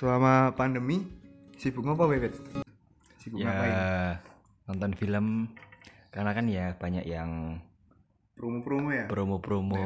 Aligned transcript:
selama 0.00 0.56
pandemi 0.56 1.04
sibuk 1.54 1.84
ngapa 1.84 2.08
Bebet? 2.08 2.32
Sibuk 3.20 3.36
ya 3.36 3.52
ngapain? 3.52 3.76
nonton 4.64 4.92
film 4.96 5.26
karena 6.08 6.30
kan 6.32 6.46
ya 6.46 6.72
banyak 6.72 7.04
yang 7.04 7.60
Promo-promo 8.32 8.88
ya? 8.88 9.04
promo-promo 9.04 9.76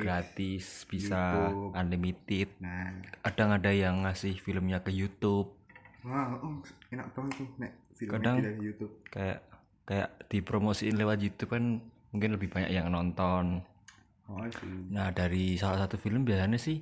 gratis 0.00 0.88
bisa 0.88 1.36
YouTube. 1.44 1.76
unlimited 1.76 2.48
Nah, 2.56 2.88
kadang 3.20 3.52
ada 3.52 3.68
yang 3.68 4.08
ngasih 4.08 4.40
filmnya 4.40 4.80
ke 4.80 4.88
YouTube 4.88 5.52
wah, 6.00 6.32
oh, 6.40 6.64
enak 6.88 7.12
banget 7.12 7.32
tuh 7.36 7.48
nek 7.58 7.72
filmnya 7.92 8.16
Kadang- 8.16 8.40
dari 8.40 8.58
YouTube. 8.58 8.92
kayak 9.06 9.38
kayak 9.84 10.08
dipromosiin 10.32 10.96
lewat 10.96 11.20
YouTube 11.20 11.52
kan 11.52 11.84
mungkin 12.08 12.30
lebih 12.32 12.48
banyak 12.48 12.72
yang 12.72 12.88
nonton 12.88 13.60
Oh, 14.24 14.40
sih. 14.40 14.88
nah 14.88 15.12
dari 15.12 15.60
salah 15.60 15.84
satu 15.84 16.00
film 16.00 16.24
biasanya 16.24 16.56
sih 16.56 16.80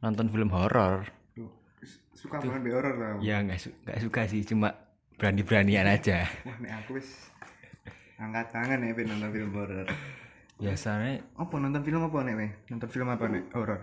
nonton 0.00 0.32
film 0.32 0.48
horor 0.48 1.04
Tuh, 1.86 2.26
suka 2.26 2.42
banget 2.42 2.62
be 2.66 2.70
horor 2.74 2.94
lah. 2.98 3.14
ya 3.22 3.38
nggak 3.46 3.58
su- 3.62 3.76
nggak 3.86 4.00
suka 4.02 4.20
sih 4.26 4.42
cuma 4.42 4.74
berani-beranian 5.16 5.86
aja 5.86 6.26
Wah, 6.44 6.56
nek 6.58 6.72
aku 6.84 6.98
wis 6.98 7.30
angkat 8.18 8.50
tangan 8.50 8.82
ya 8.82 8.90
Ben 8.92 9.06
nonton 9.06 9.30
film 9.30 9.50
horor. 9.54 9.86
biasanya 10.56 11.20
Apa 11.36 11.54
nonton 11.60 11.84
film 11.84 12.00
apa 12.00 12.16
we? 12.24 12.48
Nonton 12.72 12.88
film 12.88 13.12
apa 13.12 13.28
nek 13.28 13.44
horor? 13.52 13.80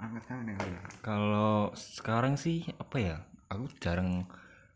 Angkat 0.00 0.24
tangan 0.24 0.48
ya. 0.48 0.56
Kalau 1.04 1.68
sekarang 1.76 2.40
sih 2.40 2.64
apa 2.80 2.96
ya? 2.96 3.16
Aku 3.52 3.68
jarang 3.76 4.24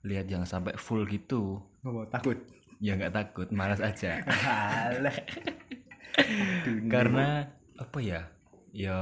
lihat 0.04 0.28
yang 0.28 0.44
sampai 0.44 0.76
full 0.76 1.08
gitu. 1.08 1.64
Apa 1.80 2.20
takut? 2.20 2.36
Ya 2.84 3.00
nggak 3.00 3.16
takut, 3.16 3.48
malas 3.54 3.80
aja. 3.80 4.20
Karena 6.92 7.48
apa 7.78 7.98
ya? 8.02 8.28
Ya 8.72 8.96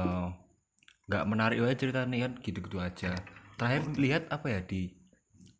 nggak 1.11 1.27
menarik 1.27 1.59
aja 1.59 1.75
ceritanya 1.75 2.17
kan 2.27 2.31
gitu-gitu 2.39 2.77
aja. 2.79 3.11
Terakhir 3.57 3.81
lihat 3.97 4.23
apa 4.31 4.47
ya 4.51 4.59
di 4.63 4.91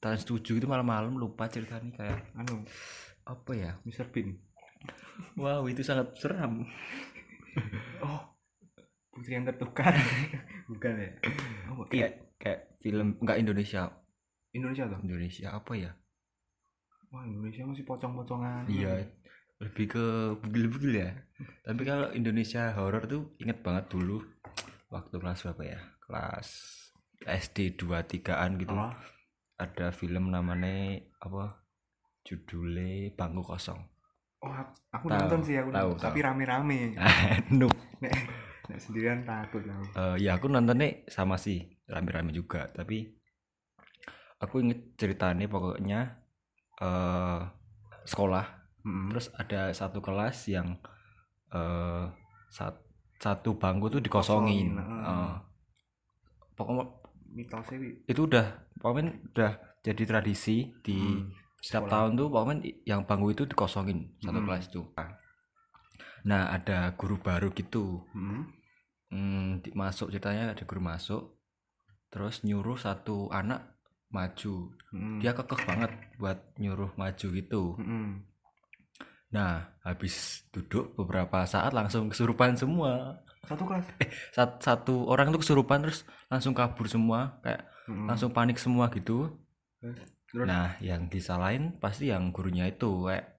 Trans 0.02 0.26
7 0.26 0.58
itu 0.58 0.66
malam-malam 0.66 1.14
lupa 1.14 1.46
ceritanya 1.46 1.94
kayak 1.94 2.34
anu, 2.34 2.66
apa 3.22 3.52
ya? 3.54 3.72
Mr. 3.86 4.10
Bean. 4.10 4.34
Wow, 5.38 5.70
itu 5.70 5.86
sangat 5.86 6.18
seram. 6.18 6.66
Oh, 8.02 8.22
putri 9.14 9.38
yang 9.38 9.46
tertukar. 9.46 9.94
Bukan 10.72 10.94
ya? 10.98 11.12
Oh, 11.70 11.86
iya. 11.94 12.10
Kayak 12.10 12.14
kayak 12.42 12.60
film 12.82 13.08
nggak 13.22 13.38
Indonesia. 13.38 13.94
Indonesia 14.52 14.90
tuh. 14.90 15.00
Indonesia 15.06 15.48
apa 15.54 15.74
ya? 15.78 15.92
Wah, 17.14 17.24
Indonesia 17.28 17.68
masih 17.68 17.86
pocong-pocongan. 17.86 18.66
Iya, 18.72 19.06
lebih 19.62 19.86
ke 19.94 20.06
bugil-bugil 20.42 21.06
ya. 21.06 21.12
Tapi 21.62 21.82
kalau 21.86 22.10
Indonesia 22.18 22.74
horor 22.74 23.06
tuh 23.06 23.38
inget 23.38 23.62
banget 23.62 23.94
dulu 23.94 24.24
waktu 24.90 25.16
kelas 25.22 25.46
berapa 25.46 25.64
ya? 25.78 25.80
Kelas 26.02 26.48
SD 27.26 27.78
2 27.78 28.02
3-an 28.06 28.58
gitu. 28.62 28.74
Oh, 28.74 28.92
Ada 29.58 29.94
film 29.94 30.34
namanya 30.34 30.98
apa? 31.22 31.62
Judulnya 32.26 33.14
Bangku 33.18 33.42
Kosong. 33.46 33.82
oh 34.42 34.54
aku, 34.90 35.06
Tahu, 35.06 35.18
nonton 35.22 35.42
sih 35.46 35.56
aku 35.58 35.70
tahu, 35.70 35.90
nonton. 35.94 36.02
tapi 36.02 36.20
tahu. 36.22 36.26
rame-rame. 36.26 36.80
Noob. 37.60 37.74
nek, 38.02 38.14
nek 38.70 38.80
sendirian 38.82 39.22
takut 39.22 39.62
aku. 39.62 39.86
Eh, 39.94 40.16
ya 40.26 40.38
aku 40.38 40.50
nontonnya 40.50 41.06
sama 41.10 41.38
sih 41.38 41.62
rame-rame 41.86 42.34
juga, 42.34 42.66
tapi 42.74 43.06
aku 44.42 44.56
inget 44.66 44.98
ceritanya 44.98 45.46
pokoknya 45.46 46.00
eh 46.82 47.42
sekolah 48.02 48.46
Mm-mm. 48.82 49.14
terus 49.14 49.30
ada 49.38 49.70
satu 49.78 50.02
kelas 50.02 50.50
yang 50.50 50.82
eh 51.54 52.06
sat- 52.50 52.82
satu 53.22 53.54
bangku 53.62 53.94
tuh 53.94 54.02
dikosongin 54.02 54.74
Dikosongin, 54.74 54.82
heeh. 54.82 55.30
Eh, 55.30 55.34
pokoknya 56.58 56.86
mitosnya 57.36 57.78
itu 58.12 58.22
udah 58.30 58.46
pokoknya 58.82 59.12
udah 59.34 59.52
jadi 59.86 60.04
tradisi 60.10 60.70
di 60.86 60.98
Hmm, 60.98 61.32
setiap 61.62 61.86
sekolah. 61.86 61.94
tahun 61.94 62.12
tuh 62.20 62.28
pokoknya 62.34 62.56
yang 62.90 63.02
bangku 63.10 63.28
itu 63.34 63.44
dikosongin 63.50 64.00
satu 64.22 64.40
Hmm. 64.40 64.46
kelas 64.46 64.64
itu 64.70 64.82
nah 66.30 66.44
ada 66.54 66.94
guru 66.98 67.18
baru 67.22 67.50
gitu 67.54 68.06
hmm, 69.14 69.62
di- 69.64 69.74
masuk 69.82 70.08
ceritanya 70.14 70.44
ada 70.54 70.64
guru 70.70 70.82
masuk 70.92 71.24
terus 72.14 72.36
nyuruh 72.48 72.78
satu 72.86 73.18
anak 73.40 73.62
maju 74.16 74.56
Mm-mm. 74.94 75.20
dia 75.22 75.32
kekeh 75.38 75.62
banget 75.70 75.92
buat 76.20 76.38
nyuruh 76.62 76.92
maju 77.02 77.28
gitu 77.40 77.64
Mm-mm. 77.80 78.24
Nah, 79.32 79.64
habis 79.88 80.44
duduk 80.52 80.92
beberapa 81.00 81.48
saat 81.48 81.72
langsung 81.72 82.12
kesurupan 82.12 82.52
semua. 82.60 83.16
Satu 83.42 83.64
kelas. 83.66 83.86
Sat- 84.32 84.60
satu 84.62 85.10
orang 85.10 85.34
tuh 85.34 85.42
kesurupan 85.42 85.82
terus 85.84 86.06
langsung 86.30 86.54
kabur 86.54 86.86
semua, 86.86 87.42
kayak 87.42 87.66
Mm-mm. 87.90 88.06
langsung 88.08 88.30
panik 88.32 88.58
semua 88.62 88.88
gitu. 88.94 89.34
Terus 89.82 90.48
Nah, 90.48 90.78
yang 90.80 91.12
disalahin 91.12 91.76
pasti 91.82 92.08
yang 92.08 92.32
gurunya 92.32 92.70
itu 92.70 93.10
kayak 93.10 93.36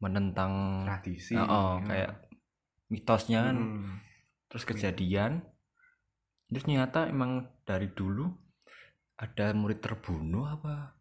menentang 0.00 0.82
tradisi. 0.88 1.34
Oh, 1.36 1.44
oh, 1.44 1.72
ya. 1.82 1.86
kayak 1.86 2.10
mitosnya 2.88 3.40
kan. 3.50 3.56
Mm. 3.58 3.92
Terus 4.48 4.64
kejadian. 4.64 5.32
Terus 6.48 6.62
ternyata 6.64 7.08
emang 7.08 7.48
dari 7.64 7.88
dulu 7.92 8.28
ada 9.16 9.52
murid 9.54 9.80
terbunuh 9.80 10.44
apa 10.48 10.96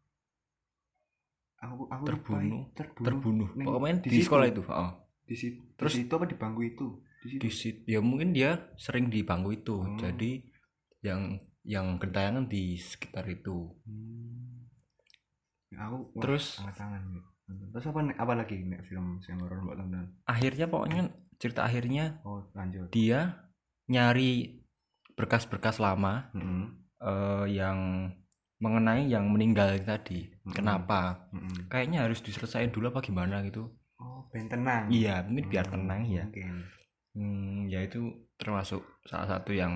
Aku 1.62 1.85
aku 1.94 2.03
terbunuh 2.09 2.62
terbunuh. 2.73 3.06
terbunuh 3.06 3.50
pokoknya 3.53 4.02
di 4.02 4.09
di, 4.09 4.18
situ. 4.18 4.25
sekolah 4.29 4.46
itu 4.50 4.62
oh. 4.66 4.91
Di 5.29 5.35
situ. 5.38 5.62
Terus- 5.78 5.94
di 5.94 6.02
situ 6.06 6.13
apa 6.18 6.25
di 6.25 6.34
bangku 6.38 6.62
itu? 6.66 6.88
Di 7.21 7.49
situ. 7.49 7.85
ya 7.85 8.01
mungkin 8.01 8.33
dia 8.33 8.73
sering 8.75 9.07
di 9.07 9.21
bangku 9.21 9.53
itu 9.53 9.77
Hmm. 9.77 9.95
jadi 9.95 10.31
yang 11.01 11.21
yang 11.61 11.97
gentayangan 11.97 12.45
di 12.45 12.73
sekitar 12.75 13.25
itu 13.27 13.69
Hmm. 13.85 14.65
Ya, 15.69 15.87
aku 15.87 16.11
wah, 16.11 16.21
terus 16.21 16.59
tangan. 16.73 17.03
Terus 17.47 17.85
apa 17.85 17.99
apa 18.15 18.33
lagi 18.33 18.59
nek 18.59 18.83
film 18.83 19.19
yang 19.21 19.39
horor 19.39 19.59
mbak 19.61 19.75
tonton? 19.77 20.05
akhirnya 20.25 20.65
pokoknya 20.65 21.01
cerita 21.37 21.61
akhirnya 21.63 22.19
Oh, 22.23 22.43
lanjut. 22.51 22.87
dia 22.89 23.47
nyari 23.85 24.59
berkas-berkas 25.13 25.77
lama 25.77 26.31
Mm-mm. 26.31 26.63
eh, 26.97 27.45
yang 27.51 28.07
mengenai 28.57 29.07
yang 29.07 29.27
meninggal 29.27 29.73
tadi 29.81 30.31
Hmm. 30.43 30.53
kenapa 30.53 31.27
Mm-mm. 31.31 31.67
kayaknya 31.67 32.05
harus 32.05 32.19
diselesaikan 32.19 32.71
dulu 32.71 32.89
apa 32.89 33.01
gimana 33.01 33.43
gitu 33.43 33.67
Oh, 33.95 34.25
ben 34.29 34.47
tenang. 34.47 34.89
iya 34.89 35.21
mungkin 35.21 35.45
biar 35.47 35.65
Hmm, 35.67 35.73
tenang 35.77 36.01
ya 36.03 36.25
Mungkin. 36.25 36.55
Hmm, 37.13 37.67
ya 37.67 37.81
itu 37.81 37.99
termasuk 38.35 38.79
salah 39.03 39.27
satu 39.29 39.51
yang 39.51 39.72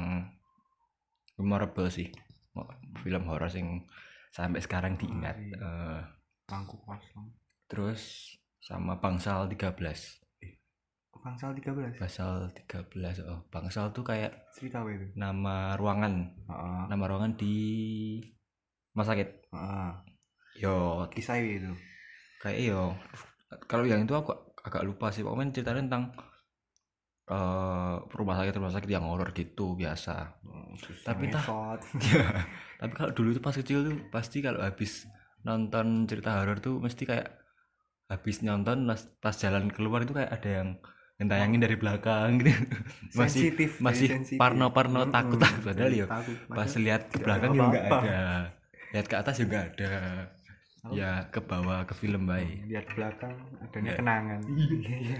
memorable 1.35 1.87
sih 1.87 2.07
film 2.97 3.23
horor 3.27 3.51
yang 3.51 3.83
sampai 4.31 4.59
sekarang 4.59 4.95
diingat 4.95 5.35
Oh, 5.35 5.43
iya. 5.43 5.57
Eh, 5.59 6.01
Bangku 6.45 6.77
kosong. 6.79 7.27
terus 7.65 8.31
sama 8.59 8.95
Bangsal 8.95 9.47
13 9.47 9.75
Bangsal 11.15 11.57
13. 11.57 11.97
Bangsal 11.97 12.53
13 12.53 13.25
oh 13.25 13.41
Bangsal 13.49 13.89
tuh 13.89 14.05
kayak 14.05 14.45
Cerita 14.53 14.85
apa 14.85 14.93
itu? 14.93 15.09
nama 15.15 15.73
ruangan 15.73 16.13
Heeh. 16.45 16.81
nama 16.85 17.03
ruangan 17.03 17.33
di 17.33 17.55
rumah 18.93 19.05
sakit 19.05 19.29
Heeh. 19.49 19.89
yo 20.55 21.03
Kisah 21.09 21.35
itu. 21.39 21.73
kayak 22.39 22.59
yo 22.61 22.93
kalau 23.65 23.83
yang 23.83 24.05
itu 24.05 24.13
aku 24.13 24.31
agak 24.61 24.85
lupa 24.85 25.09
sih 25.09 25.19
pokoknya 25.19 25.51
ceritanya 25.51 25.81
tentang 25.89 26.03
eh 27.25 27.93
rumah 28.11 28.35
sakit 28.35 28.53
rumah 28.53 28.69
sakit 28.69 28.85
yang 28.87 29.03
horor 29.03 29.29
gitu 29.31 29.73
biasa 29.73 30.37
Tapi 31.01 31.25
entah- 31.25 31.41
Ngesot. 31.41 31.79
tapi 32.79 32.91
kalau 32.93 33.11
dulu 33.11 33.29
tuh 33.31 33.41
pas 33.41 33.55
kecil 33.55 33.79
tuh 33.81 33.95
pasti 34.07 34.39
kalau 34.39 34.59
habis 34.59 35.09
nonton 35.41 36.05
cerita 36.05 36.37
horor 36.37 36.59
tuh 36.59 36.77
mesti 36.77 37.03
kayak 37.03 37.33
habis 38.05 38.41
nonton 38.41 38.85
pas, 38.85 39.01
pas 39.19 39.33
jalan 39.33 39.67
keluar 39.67 40.03
itu 40.03 40.13
kayak 40.13 40.29
ada 40.29 40.49
yang 40.55 40.69
ngentayangin 41.15 41.61
dari 41.61 41.75
belakang 41.75 42.37
gitu 42.37 42.51
masih 43.17 43.49
Sensitif, 43.49 43.71
masih 43.79 44.07
sensitif. 44.11 44.37
parno-parno 44.37 45.01
Mm-mm. 45.01 45.15
takut-takut 45.15 45.63
padahal 45.65 45.93
ya 45.95 46.05
Takut. 46.05 46.37
pas 46.47 46.71
lihat 46.75 47.01
ke 47.07 47.17
belakang 47.17 47.49
ada 47.49 47.55
juga 47.55 47.69
nggak 47.71 47.85
ada 47.87 48.19
lihat 48.91 49.05
ke 49.07 49.15
atas 49.15 49.35
juga 49.39 49.57
ada 49.63 49.91
Oh. 50.85 50.93
ya 50.93 51.25
ke 51.25 51.41
bawah 51.41 51.81
ke 51.81 51.97
film 51.97 52.29
baik 52.29 52.69
lihat 52.69 52.85
belakang 52.91 53.33
adanya 53.59 53.89
Ya. 53.89 53.97
kenangan. 53.97 54.39
Iya. 54.85 55.17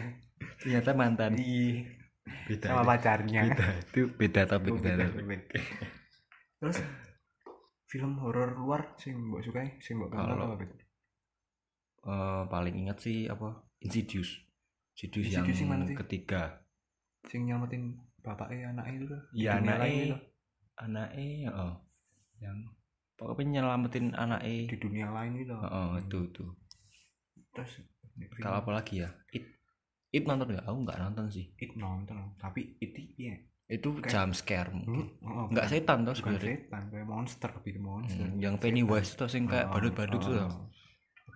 ternyata 0.61 0.89
mantan 0.93 1.31
Iya. 1.33 1.94
Beda 2.25 2.68
Sama 2.69 2.83
pacarnya. 2.83 3.42
beda 3.45 3.68
itu 3.81 4.01
beda 4.12 4.42
topik 4.45 4.72
Oh, 4.72 4.80
beda 4.80 5.06
beda, 5.06 5.22
beda. 5.22 5.57
Terus 6.57 6.77
film 7.86 8.18
horor 8.18 8.54
luar 8.54 8.98
sing 8.98 9.13
mbok 9.16 9.42
sukai, 9.42 9.77
sing 9.77 9.98
mbok 9.98 10.10
tonton 10.10 10.33
Kalau- 10.33 10.48
apa 10.51 10.56
Bet? 10.60 10.72
Eh, 12.06 12.44
paling 12.48 12.75
ingat 12.77 12.98
sih 13.00 13.25
apa 13.25 13.66
Insidious 13.80 14.30
Insidious, 14.94 15.25
Insidious 15.27 15.57
yang 15.62 15.69
yang 15.81 15.86
sih? 15.86 15.98
ketiga 15.98 16.42
Sing 17.25 17.45
nyelamatin 17.45 17.98
bapaknya 18.22 18.69
anaknya 18.72 18.94
itu 18.95 19.06
tuh. 19.07 19.22
Iya 19.31 19.51
Di 19.51 19.57
dunia 19.60 19.77
lain 19.80 20.07
anaknya 20.75 21.50
oh 21.50 21.74
yang 22.38 22.57
pokoknya 23.16 23.50
nyelamatin 23.57 24.06
anaknya 24.13 24.69
di 24.69 24.77
dunia 24.77 25.07
lain 25.10 25.33
itu. 25.39 25.56
oh, 25.56 25.66
oh, 25.66 25.89
itu 25.95 26.18
itu 26.25 26.45
Terus 27.56 27.72
kalau 28.38 28.60
apa 28.60 28.72
lagi 28.72 29.01
ya 29.01 29.10
it 29.31 29.54
it 30.15 30.23
nonton 30.23 30.47
nggak? 30.50 30.63
Aku 30.63 30.77
nggak 30.81 30.97
nonton 30.97 31.25
sih. 31.27 31.45
It 31.59 31.75
nonton 31.75 32.15
tapi 32.39 32.79
itu 32.79 33.03
ya 33.19 33.35
itu 33.65 33.89
Kayak- 33.97 34.12
jump 34.13 34.31
scare 34.31 34.69
mungkin. 34.71 35.09
Oh, 35.25 35.50
nggak 35.50 35.65
bukan- 35.65 35.73
setan 35.73 35.97
bukan 36.01 36.15
sebenarnya. 36.15 36.56
setan 36.62 36.83
kayak 36.88 37.07
monster 37.09 37.50
lebih 37.51 37.73
monster. 37.81 38.21
Hmm, 38.23 38.38
yang 38.38 38.56
Pennywise 38.56 39.12
tuh 39.13 39.25
sing 39.25 39.44
kayak 39.45 39.67
Oh, 39.67 39.73
badut-badut 39.75 40.21
tuh 40.21 40.31
oh, 40.31 40.47
toh. 40.47 40.69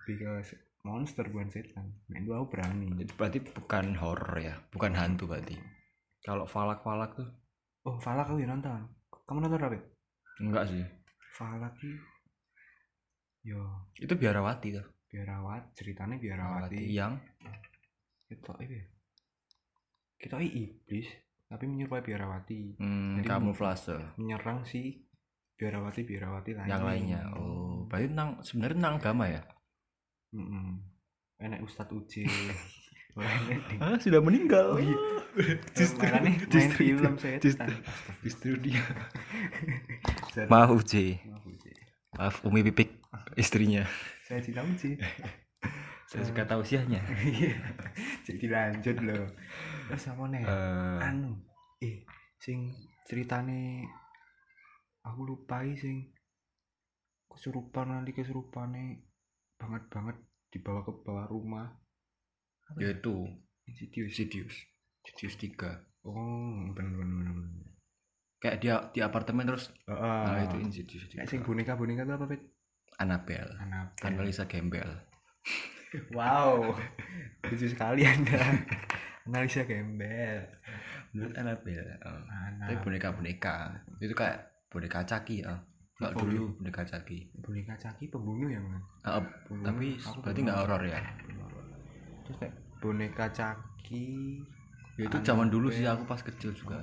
lebih 0.00 0.14
ke 0.16 0.30
monster 0.80 1.24
bukan 1.26 1.48
setan. 1.50 1.86
Nah 2.06 2.16
itu 2.16 2.30
aku 2.30 2.46
berani. 2.48 2.86
Itu 2.96 3.12
berarti 3.14 3.38
bukan 3.42 3.86
horror 3.98 4.36
ya? 4.38 4.54
Bukan 4.70 4.92
hantu 4.94 5.26
berarti? 5.26 5.58
Kalau 6.22 6.46
falak-falak 6.46 7.12
tuh? 7.12 7.28
Oh 7.82 7.98
Falak 7.98 8.28
aku 8.28 8.38
ya 8.38 8.46
nonton. 8.46 8.78
Kamu 9.26 9.40
nonton 9.40 9.60
apa 9.60 9.76
enggak 10.38 10.64
sih. 10.70 10.84
Falak 11.34 11.74
ki 11.76 11.90
yo. 13.42 13.60
Itu 13.96 14.14
biarawati 14.14 14.68
tuh 14.70 14.86
biarawat 15.10 15.74
ceritanya 15.74 16.14
biarawati. 16.14 16.78
Yang 16.86 17.18
kita 18.30 18.54
ini 18.62 18.78
kita 20.14 20.38
ini 20.38 20.48
iblis 20.70 21.08
tapi 21.50 21.66
menyerupai 21.66 21.98
biarawati. 22.00 22.78
Hmm, 22.78 23.18
Jadi- 23.18 23.26
kamuflase. 23.26 24.14
menyerang 24.14 24.62
si 24.62 25.02
biarawati 25.58 26.06
biarawati 26.06 26.50
lain. 26.54 26.70
Yang 26.70 26.82
lainnya. 26.86 27.20
Oh 27.34 27.84
berarti 27.84 28.06
tentang 28.06 28.30
sebenarnya 28.40 28.76
tentang 28.78 28.94
agama 28.96 29.24
ya? 29.26 29.42
Mm-mm. 30.30 30.78
enak 31.40 31.58
Ustadz 31.64 31.90
Uci. 31.90 32.22
Orang 33.18 33.42
ini. 33.50 33.74
ah 33.82 33.98
sudah 33.98 34.22
meninggal. 34.22 34.76
Oh, 34.76 34.78
iya. 34.78 34.94
Justru- 35.78 36.06
main 36.06 36.38
justru 36.46 36.94
film 36.94 37.14
setan. 37.18 37.42
Justru. 37.42 37.72
justru 38.22 38.50
dia. 38.62 38.82
Maaf 40.46 40.70
Uci. 40.70 41.18
Maaf, 41.26 41.42
Uci. 41.44 41.70
maaf 42.14 42.36
Umi 42.46 42.62
Pipik 42.62 43.02
istrinya. 43.34 43.82
Saya 44.22 44.38
cinta 44.38 44.62
Uci 44.62 44.94
saya 46.10 46.26
suka 46.26 46.42
tahu 46.42 46.66
usianya 46.66 46.98
Iya. 47.22 47.54
jadi 48.26 48.44
lanjut 48.50 48.96
loh. 49.06 49.30
Terus 49.86 50.10
apa 50.10 50.22
nih? 50.26 50.42
Eh, 50.42 50.98
anu 51.06 51.38
eh 51.78 52.02
sing 52.42 52.74
ceritane 53.06 53.86
aku 55.06 55.22
lupa 55.22 55.62
iki 55.62 55.78
sing 55.78 55.96
kesurupan 57.30 57.94
nanti 57.94 58.10
kesurupane 58.10 59.06
banget 59.54 59.86
banget 59.86 60.16
dibawa 60.50 60.82
ke 60.82 60.90
bawah 61.06 61.30
rumah. 61.30 61.78
Apa? 62.74 62.78
Ya? 62.82 62.90
yaitu 62.90 63.30
Insidious. 63.70 64.10
Insidious. 64.10 64.56
Insidious 65.06 65.34
3 65.38 66.10
oh 66.10 66.74
bener 66.74 66.90
bener 66.90 67.14
bener 67.22 67.34
bener. 67.38 67.70
Kayak 68.42 68.56
dia 68.58 68.74
di 68.90 68.98
apartemen 68.98 69.46
terus. 69.46 69.70
Heeh. 69.86 70.22
nah 70.26 70.42
itu 70.42 70.58
Insidious 70.58 71.06
3 71.06 71.22
sing 71.30 71.46
boneka 71.46 71.78
boneka 71.78 72.02
itu 72.02 72.18
apa 72.18 72.26
pet 72.26 72.42
Annabelle. 72.98 73.54
Anak 73.62 73.94
Annalisa 74.02 74.50
Gembel 74.50 74.90
wow 76.10 76.70
lucu 77.44 77.66
sekali 77.66 78.02
anda. 78.02 78.38
Analisa 79.26 79.62
gembel. 79.62 80.42
Menurut 81.10 81.34
Annabelle 81.34 81.98
oh. 82.02 82.22
tapi 82.58 82.70
anak. 82.70 82.82
boneka-boneka 82.82 83.56
itu 83.98 84.14
kayak 84.14 84.38
boneka 84.66 85.02
caki 85.02 85.42
ya 85.42 85.54
Nggak 85.98 86.16
dulu 86.16 86.54
boneka 86.56 86.82
caki. 86.82 87.18
Boneka 87.38 87.74
caki 87.76 88.08
pembunuh 88.08 88.48
yang 88.48 88.64
Ah, 89.02 89.20
Pembunuh. 89.44 89.66
tapi 89.66 89.86
Aku 89.98 90.18
berarti 90.20 90.40
nggak 90.40 90.58
horor 90.58 90.82
ya? 90.82 91.00
Terus 92.24 92.36
nek 92.40 92.52
boneka 92.78 93.26
caki 93.28 94.06
ya 94.96 95.04
itu 95.04 95.18
zaman 95.20 95.48
dulu 95.48 95.68
sih 95.68 95.84
aku 95.84 96.04
pas 96.04 96.20
kecil 96.20 96.52
juga. 96.52 96.80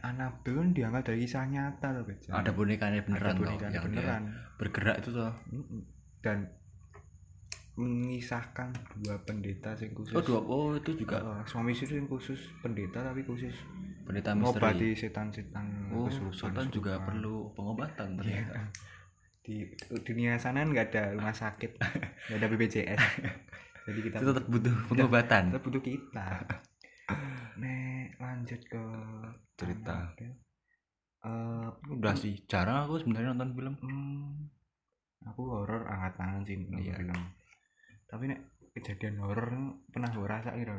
Annabelle 0.00 0.56
kan 0.56 0.68
diangkat 0.72 1.02
dari 1.04 1.18
kisah 1.22 1.44
nyata 1.44 1.92
loh 1.92 2.08
Bet. 2.08 2.24
ada 2.32 2.48
bonekanya 2.48 3.04
beneran 3.04 3.28
Ada 3.28 3.36
toh 3.36 3.44
bonekanya 3.44 3.76
yang 3.76 3.84
beneran. 3.84 4.22
bergerak 4.56 4.96
itu 5.04 5.10
toh 5.12 5.32
Mm-mm. 5.52 5.80
dan 6.24 6.38
mengisahkan 7.74 8.68
dua 8.94 9.16
pendeta 9.18 9.72
yang 9.74 9.92
khusus 9.92 10.12
oh 10.12 10.20
dua 10.20 10.40
oh 10.40 10.68
itu 10.74 10.92
juga 10.94 11.18
Oh, 11.20 11.40
suami 11.42 11.72
istri 11.72 11.94
yang 11.94 12.06
khusus 12.06 12.36
pendeta 12.60 13.00
tapi 13.02 13.22
khusus 13.22 13.56
pendeta 14.02 14.32
misteri 14.32 14.60
ngobati 14.60 14.88
setan-setan 14.94 15.66
oh 15.90 16.04
kesurupan- 16.04 16.36
sultan 16.36 16.66
juga 16.68 16.92
kesurupan. 16.94 17.06
perlu 17.08 17.34
pengobatan 17.52 18.08
Iya. 18.10 18.18
ternyata 18.18 18.60
di 19.42 19.56
dunia 19.98 20.36
sana 20.36 20.62
nggak 20.62 20.86
ada 20.90 21.02
rumah 21.12 21.32
sakit 21.32 21.72
nggak 22.28 22.38
ada 22.38 22.46
BPJS 22.46 23.02
jadi 23.82 24.00
kita 24.00 24.16
itu 24.16 24.26
tetap 24.28 24.44
butuh 24.46 24.74
pengobatan 24.86 25.42
tetap 25.50 25.62
butuh 25.64 25.82
kita 25.82 26.28
nek 27.54 28.14
lanjut 28.16 28.60
ke 28.62 28.82
Cerita. 29.54 29.94
Annabelle. 30.12 30.36
eh 31.22 31.68
udah 31.88 32.14
sih 32.14 32.34
jarang 32.44 32.82
aku 32.82 32.98
sebenarnya 32.98 33.32
nonton 33.32 33.50
film 33.52 33.74
hmm, 33.78 34.30
aku 35.24 35.42
horor 35.48 35.82
angkat 35.84 36.12
tangan 36.16 36.42
sih 36.42 36.54
nonton 36.60 36.82
Iya. 36.82 36.94
film 36.98 37.20
tapi 38.12 38.28
nek 38.28 38.40
kejadian 38.72 39.16
horor 39.18 39.48
pernah 39.88 40.12
gue 40.12 40.26
rasa 40.26 40.52
kira 40.52 40.76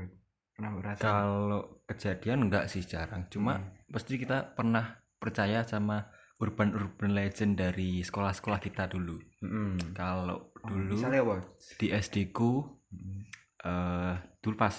pernah 0.53 0.69
gue 0.69 0.83
rasa 0.85 1.01
kalau 1.01 1.61
kejadian 1.83 2.45
enggak 2.45 2.69
sih 2.69 2.85
jarang 2.85 3.25
cuma 3.27 3.57
Hmm. 3.57 3.73
pasti 3.89 4.15
kita 4.15 4.53
pernah 4.53 4.85
percaya 5.17 5.61
sama 5.63 6.05
urban 6.37 6.73
urban 6.73 7.11
legend 7.11 7.55
dari 7.55 8.01
sekolah-sekolah 8.01 8.59
kita 8.59 8.85
dulu 8.85 9.17
Mm-mm. 9.41 9.93
kalau 9.93 10.53
Oh, 10.61 10.69
dulu 10.69 10.95
misalnya 10.95 11.21
apa 11.21 11.37
di 11.75 11.87
SD 11.89 12.29
ku 12.29 12.61
Mm-mm. 12.87 13.19
eh 13.63 14.13
dulu 14.39 14.55
pas 14.55 14.75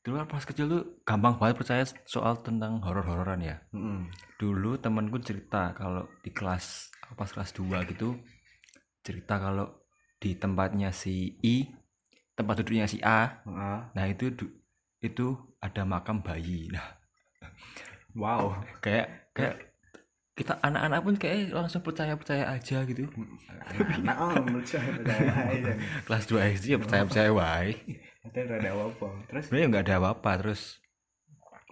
dulu 0.00 0.14
kan 0.16 0.28
pas 0.28 0.42
kecil 0.42 0.66
tuh 0.66 0.82
gampang 1.02 1.34
banget 1.36 1.56
percaya 1.56 1.82
soal 2.04 2.38
tentang 2.38 2.78
horor-hororan 2.80 3.40
ya 3.40 3.56
Mm-mm. 3.72 4.06
dulu 4.36 4.76
temanku 4.76 5.18
cerita 5.18 5.72
kalau 5.72 6.04
di 6.20 6.30
kelas 6.30 6.90
pas 7.14 7.26
kelas 7.26 7.50
2 7.52 7.64
gitu 7.90 8.14
cerita 9.00 9.38
kalau 9.38 9.85
di 10.16 10.34
tempatnya 10.36 10.90
si 10.90 11.36
I 11.44 11.68
tempat 12.36 12.60
duduknya 12.60 12.88
si 12.88 13.00
A. 13.00 13.40
Heeh. 13.44 13.78
nah 13.96 14.04
itu 14.08 14.32
itu 15.00 15.26
ada 15.60 15.82
makam 15.84 16.20
bayi. 16.20 16.68
Nah. 16.74 16.88
Wow. 18.16 18.64
Kayak 18.80 19.28
kayak 19.36 19.54
kita 20.36 20.56
anak-anak 20.60 21.00
pun 21.04 21.14
kayak 21.20 21.52
langsung 21.52 21.84
percaya 21.84 22.16
percaya 22.16 22.48
aja 22.48 22.80
gitu. 22.88 23.08
Anak 24.00 24.16
oh 24.16 24.32
saya 24.64 24.88
percaya 24.88 25.76
kelas 26.04 26.24
2 26.28 26.40
SD 26.56 26.64
ya 26.76 26.78
percaya 26.80 27.04
percaya 27.04 27.28
wae. 27.32 27.76
Ada 28.24 28.56
ada 28.56 28.70
apa 28.72 29.08
terus? 29.28 29.44
Sebenarnya 29.48 29.68
nggak 29.68 29.84
ada 29.84 29.94
apa-apa 30.00 30.30
terus 30.40 30.62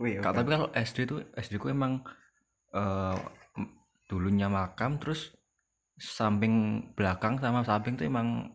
wih 0.01 0.19
Kak, 0.19 0.35
tapi 0.35 0.49
kalau 0.53 0.69
SD 0.75 0.99
tuh 1.07 1.21
SD 1.39 1.57
ku 1.57 1.71
emang 1.73 2.03
eh, 2.75 3.17
m- 3.57 3.73
dulunya 4.11 4.51
makam 4.51 4.99
terus 4.99 5.33
samping 5.99 6.87
belakang 6.99 7.39
sama 7.39 7.63
samping 7.63 7.95
tuh 7.95 8.07
emang 8.07 8.55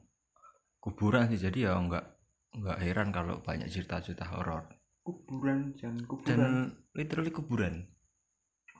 kuburan 0.84 1.28
sih. 1.32 1.40
Jadi 1.40 1.68
ya 1.68 1.76
nggak 1.76 2.06
nggak 2.60 2.78
heran 2.82 3.10
kalau 3.14 3.40
banyak 3.40 3.68
cerita-cerita 3.72 4.28
horor. 4.32 4.68
Kuburan 5.04 5.74
jangan 5.80 6.04
kuburan. 6.06 6.28
dan 6.28 6.54
literally 6.96 7.32
kuburan. 7.32 7.88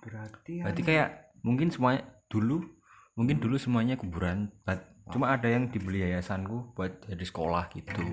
Berarti 0.04 0.64
berarti 0.64 0.82
kayak 0.84 1.36
mungkin 1.44 1.72
semuanya 1.72 2.04
dulu 2.28 2.62
mungkin 3.16 3.40
dulu 3.40 3.60
semuanya 3.60 4.00
kuburan 4.00 4.48
but 4.64 4.80
cuma 5.10 5.34
ada 5.34 5.50
yang 5.50 5.68
dibeli 5.74 6.06
yayasanku 6.06 6.76
buat 6.76 7.08
jadi 7.08 7.26
sekolah 7.26 7.72
gitu. 7.76 8.04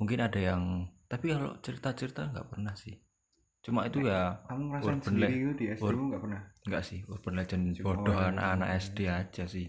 Mungkin 0.00 0.18
ada 0.20 0.40
yang 0.40 0.88
tapi 1.10 1.34
kalau 1.34 1.58
cerita-cerita 1.60 2.32
nggak 2.32 2.48
pernah 2.54 2.72
sih 2.78 2.96
cuma 3.60 3.84
itu 3.84 4.00
ya 4.00 4.40
kamu 4.44 4.62
ngerasain 4.68 5.00
sendiri 5.00 5.34
itu 5.38 5.52
di 5.54 5.64
SD 5.70 5.90
mu 5.90 6.04
nggak 6.08 6.22
pernah 6.22 6.42
Enggak 6.60 6.82
sih, 6.82 7.00
urban 7.06 7.34
legend 7.34 7.62
Cuma 7.72 7.84
bodoh 7.86 8.12
orang- 8.14 8.36
anak-anak 8.36 8.68
SD 8.78 8.98
aja 9.06 9.44
sih. 9.44 9.68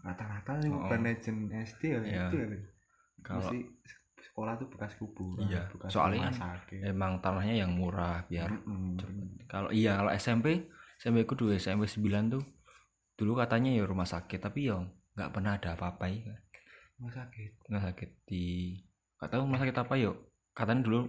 rata-rata 0.00 0.52
sih 0.58 0.68
Oh. 0.68 0.78
urban 0.80 1.02
legend 1.02 1.38
SD 1.50 1.82
ya 1.84 2.00
Iya. 2.00 2.24
itu 2.24 2.36
ya. 2.36 2.46
Kalau 3.20 3.42
Mesti 3.42 3.58
sekolah 4.24 4.52
tuh 4.54 4.68
bekas 4.68 4.92
kuburan 4.96 5.42
Iya, 5.44 5.62
bekas 5.68 5.88
soalnya 5.88 6.30
sakit 6.30 6.82
emang 6.84 7.18
tanahnya 7.18 7.54
yang 7.56 7.72
murah 7.72 8.22
biar 8.24 8.50
Mm-mm. 8.52 8.94
cepet. 8.96 9.14
Kalau 9.46 9.70
iya 9.70 9.96
kalau 9.96 10.10
SMP, 10.12 10.66
SMP 10.96 11.22
ku 11.22 11.34
dulu 11.34 11.50
SMP 11.52 11.82
9 11.84 12.06
tuh 12.28 12.42
dulu 13.14 13.32
katanya 13.34 13.70
ya 13.72 13.82
rumah 13.82 14.04
sakit 14.04 14.38
tapi 14.40 14.66
ya 14.66 14.78
nggak 15.14 15.30
pernah 15.30 15.54
ada 15.54 15.72
apa-apa 15.72 16.06
ya. 16.06 16.36
rumah 16.96 17.12
sakit 17.12 17.50
Rumah 17.64 17.82
sakit 17.84 18.10
di 18.24 18.44
nggak 19.16 19.28
tahu 19.28 19.40
rumah 19.42 19.58
sakit 19.58 19.76
apa 19.76 19.94
yuk. 19.96 20.16
Katanya 20.52 20.82
dulu 20.82 21.00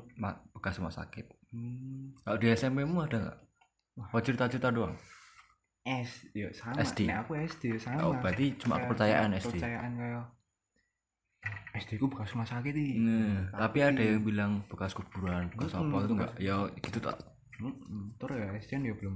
bekas 0.51 0.77
rumah 0.77 0.91
sakit. 0.91 1.25
Hmm. 1.57 2.05
Kalau 2.19 2.37
di 2.37 2.47
SMP 2.49 2.77
mu 2.83 3.01
ada 3.01 3.17
nggak? 3.17 3.37
Oh 4.07 4.21
cerita-cerita 4.21 4.69
doang. 4.69 4.93
S 5.83 6.29
yo 6.31 6.51
sama 6.51 6.77
SD. 6.79 7.07
Nek 7.07 7.17
aku 7.23 7.33
SD 7.39 7.61
yo 7.67 7.77
sama 7.77 7.97
Oh 8.03 8.13
berarti 8.13 8.53
cuma 8.55 8.75
Kayak- 8.75 8.83
kepercayaan 8.85 9.29
SD. 9.33 9.47
kepercayaan 9.49 9.91
kayak 9.95 10.25
SD 11.77 11.91
ku 11.95 12.05
bekas 12.07 12.33
rumah 12.33 12.43
sakit 12.45 12.73
nih 12.73 12.91
Nah, 12.97 13.53
tapi 13.55 13.79
ada 13.79 14.01
yang 14.01 14.19
bilang 14.19 14.65
bekas 14.65 14.91
kuburan, 14.91 15.47
bekas 15.49 15.71
apa 15.71 15.95
itu 16.01 16.13
enggak? 16.13 16.33
Ya 16.37 16.55
gitu 16.75 16.97
tak 16.99 17.15
terus 18.17 18.35
ya 18.35 18.47
SD 18.57 18.69
kan 18.71 18.83
ya 18.83 18.93
belum 18.93 19.15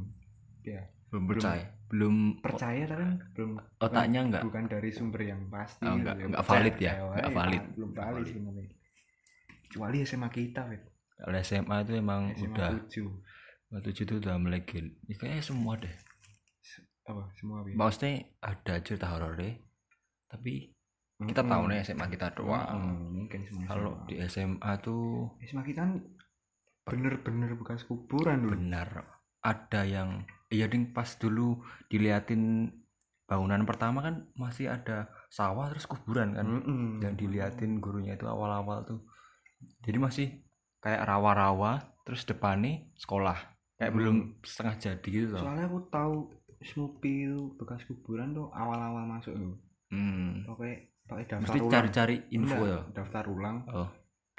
ya 0.63 0.81
belum 1.09 1.23
percaya. 1.27 1.65
Belum 1.85 2.15
percaya 2.39 2.83
tapi 2.85 3.03
kan 3.03 3.17
belum 3.35 3.51
otaknya 3.77 3.99
bukan- 3.99 4.23
enggak 4.23 4.43
bukan 4.47 4.63
dari 4.65 4.89
sumber 4.89 5.21
yang 5.23 5.41
pasti 5.45 5.83
Oh, 5.83 5.91
gitu 5.91 5.99
enggak- 5.99 6.17
ya. 6.17 6.25
enggak 6.25 6.45
valid 6.45 6.75
ya? 6.77 6.91
Enggak 6.95 7.31
valid. 7.35 7.63
Belum 7.75 7.91
valid 7.91 8.25
sebenarnya 8.25 8.65
kecuali 9.61 9.97
SMA 10.01 10.29
kita 10.29 10.61
Fit. 10.67 10.81
Kalau 11.21 11.37
SMA 11.45 11.75
itu 11.85 11.93
emang 12.01 12.21
SMA 12.33 12.45
udah 12.49 12.69
7 12.89 13.71
waktu 13.71 13.89
itu 13.95 14.13
udah 14.19 14.35
melegend 14.35 14.99
ya, 15.07 15.15
kayaknya 15.15 15.43
semua 15.45 15.79
deh. 15.79 15.95
Apa 17.07 17.33
semua 17.39 17.63
Fit? 17.65 17.75
maksudnya 17.77 18.13
ada 18.43 18.73
cerita 18.83 19.07
horor 19.09 19.33
deh 19.39 19.55
tapi 20.27 20.75
kita 21.21 21.45
tahu 21.45 21.69
nih 21.69 21.85
SMA 21.85 22.09
kita 22.09 22.33
doang. 22.33 22.65
Hmm, 22.65 23.13
mungkin 23.13 23.45
semua 23.45 23.69
kalau 23.69 23.93
di 24.09 24.17
SMA 24.25 24.71
tuh 24.81 25.29
SMA 25.45 25.61
kita 25.61 25.85
kan 25.85 26.01
bener-bener 26.81 27.53
bekas 27.53 27.85
kuburan 27.85 28.41
dulu 28.41 28.57
benar. 28.57 29.05
Ada 29.45 29.85
yang 29.85 30.25
iya 30.49 30.65
ding 30.65 30.89
pas 30.93 31.05
dulu 31.21 31.61
diliatin 31.93 32.73
bangunan 33.29 33.63
pertama 33.69 34.01
kan 34.01 34.27
masih 34.33 34.73
ada 34.73 35.13
sawah 35.29 35.69
terus 35.69 35.85
kuburan 35.85 36.33
kan. 36.33 36.45
Mm-mm. 36.45 37.05
yang 37.05 37.13
diliatin 37.13 37.77
gurunya 37.77 38.17
itu 38.17 38.25
awal-awal 38.25 38.81
tuh. 38.81 39.05
Jadi 39.85 39.97
masih 40.01 40.27
kayak 40.81 41.05
rawa-rawa 41.05 41.71
terus 42.03 42.25
depannya 42.25 42.89
sekolah. 42.97 43.37
Kayak 43.77 43.91
Hmm. 43.91 43.97
belum 43.97 44.17
setengah 44.41 44.75
jadi 44.77 45.07
gitu 45.07 45.27
loh 45.33 45.41
soalnya 45.41 45.65
aku 45.65 45.79
tahu 45.89 46.15
Snoopy 46.61 47.13
itu 47.25 47.41
bekas 47.57 47.81
kuburan 47.85 48.33
tuh 48.33 48.53
awal-awal 48.53 49.01
masuk 49.07 49.33
tuh 49.33 49.57
hmm. 49.89 50.45
pakai 50.45 50.73
pakai 51.09 51.25
daftar 51.25 51.41
mesti 51.43 51.59
ulang. 51.59 51.73
cari-cari 51.73 52.15
info 52.29 52.53
Enggak, 52.55 52.69
ya? 52.69 52.79
daftar 52.93 53.23
ulang. 53.25 53.57
Oh. 53.67 53.89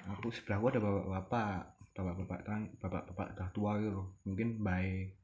Aku 0.03 0.31
sebelahku 0.31 0.67
ada 0.69 0.79
bapak-bapak 0.79 1.51
bapak-bapak 1.93 2.41
kan 2.43 2.61
bapak-bapak 2.79 3.27
udah 3.35 3.49
tua 3.51 3.71
gitu 3.79 3.91
loh. 3.93 4.07
Mungkin 4.23 4.49
baik 4.59 5.19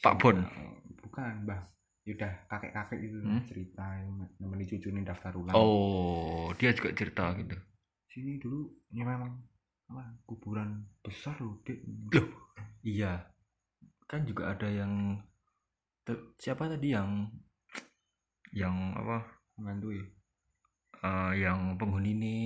Pak 0.00 0.14
Bon? 0.18 0.38
Bukan 1.02 1.34
mbah. 1.42 1.60
Ya 2.04 2.12
udah 2.14 2.32
kakek-kakek 2.46 2.98
gitu 3.00 3.16
Hmm? 3.18 3.42
cerita 3.48 3.86
nemenin 4.38 4.66
cucu 4.68 4.88
nih 4.90 5.02
daftar 5.02 5.32
ulang. 5.34 5.54
Oh 5.54 6.54
dia 6.54 6.70
juga 6.70 6.94
cerita 6.94 7.34
gitu? 7.34 7.56
Sini 8.06 8.38
dulu 8.38 8.70
ya 8.90 9.02
memang 9.02 9.34
apa 9.84 10.04
kuburan 10.24 10.82
besar 11.00 11.36
loh 11.38 11.60
dek 11.62 11.84
Loh. 12.10 12.28
iya. 12.82 13.20
Kan 14.04 14.24
juga 14.24 14.52
ada 14.52 14.68
yang 14.68 15.20
siapa 16.36 16.68
tadi 16.68 16.92
yang 16.92 17.28
yang 18.52 18.94
apa? 18.94 19.24
Ngantui 19.58 20.00
eh, 21.00 21.32
yang 21.36 21.74
penghuni 21.74 22.10
ini 22.12 22.38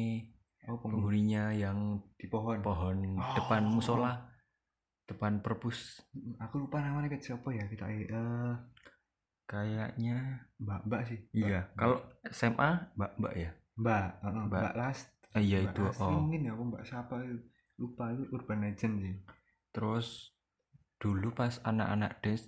oh 0.68 0.76
penghuni. 0.76 0.92
penghuninya 1.24 1.44
yang 1.52 1.78
di 2.16 2.26
pohon. 2.26 2.58
pohon 2.60 2.96
Oh. 3.16 3.34
depan 3.34 3.62
musola 3.64 4.12
depan 5.04 5.40
perpus. 5.40 6.04
Aku 6.38 6.60
lupa 6.60 6.84
namanya 6.84 7.08
kayak 7.08 7.24
siapa 7.24 7.48
ya 7.50 7.64
kita 7.64 7.88
eh 7.88 8.54
kayaknya 9.48 10.44
mbak 10.60 10.84
mbak 10.84 11.02
sih. 11.08 11.18
Iya 11.32 11.64
kalau 11.72 12.04
SMA 12.28 12.92
mbak 12.92 13.16
mbak 13.16 13.34
ya? 13.34 13.50
Mbak 13.78 14.06
eh, 14.20 14.30
Mbak. 14.46 14.60
mbak 14.62 14.74
las 14.76 14.98
Ah, 15.36 15.42
iya 15.44 15.58
Mbak 15.64 15.72
itu 15.72 15.82
oh. 16.02 16.10
mungkin 16.10 16.40
ya 16.46 16.50
aku 16.56 16.62
mbak 16.70 16.82
siapa 16.88 17.14
itu 17.24 17.36
lupa 17.78 18.04
itu 18.14 18.22
urban 18.34 18.58
legend 18.64 18.94
sih. 19.04 19.14
Terus 19.74 20.06
dulu 20.98 21.30
pas 21.30 21.54
anak-anak 21.62 22.12
des 22.24 22.42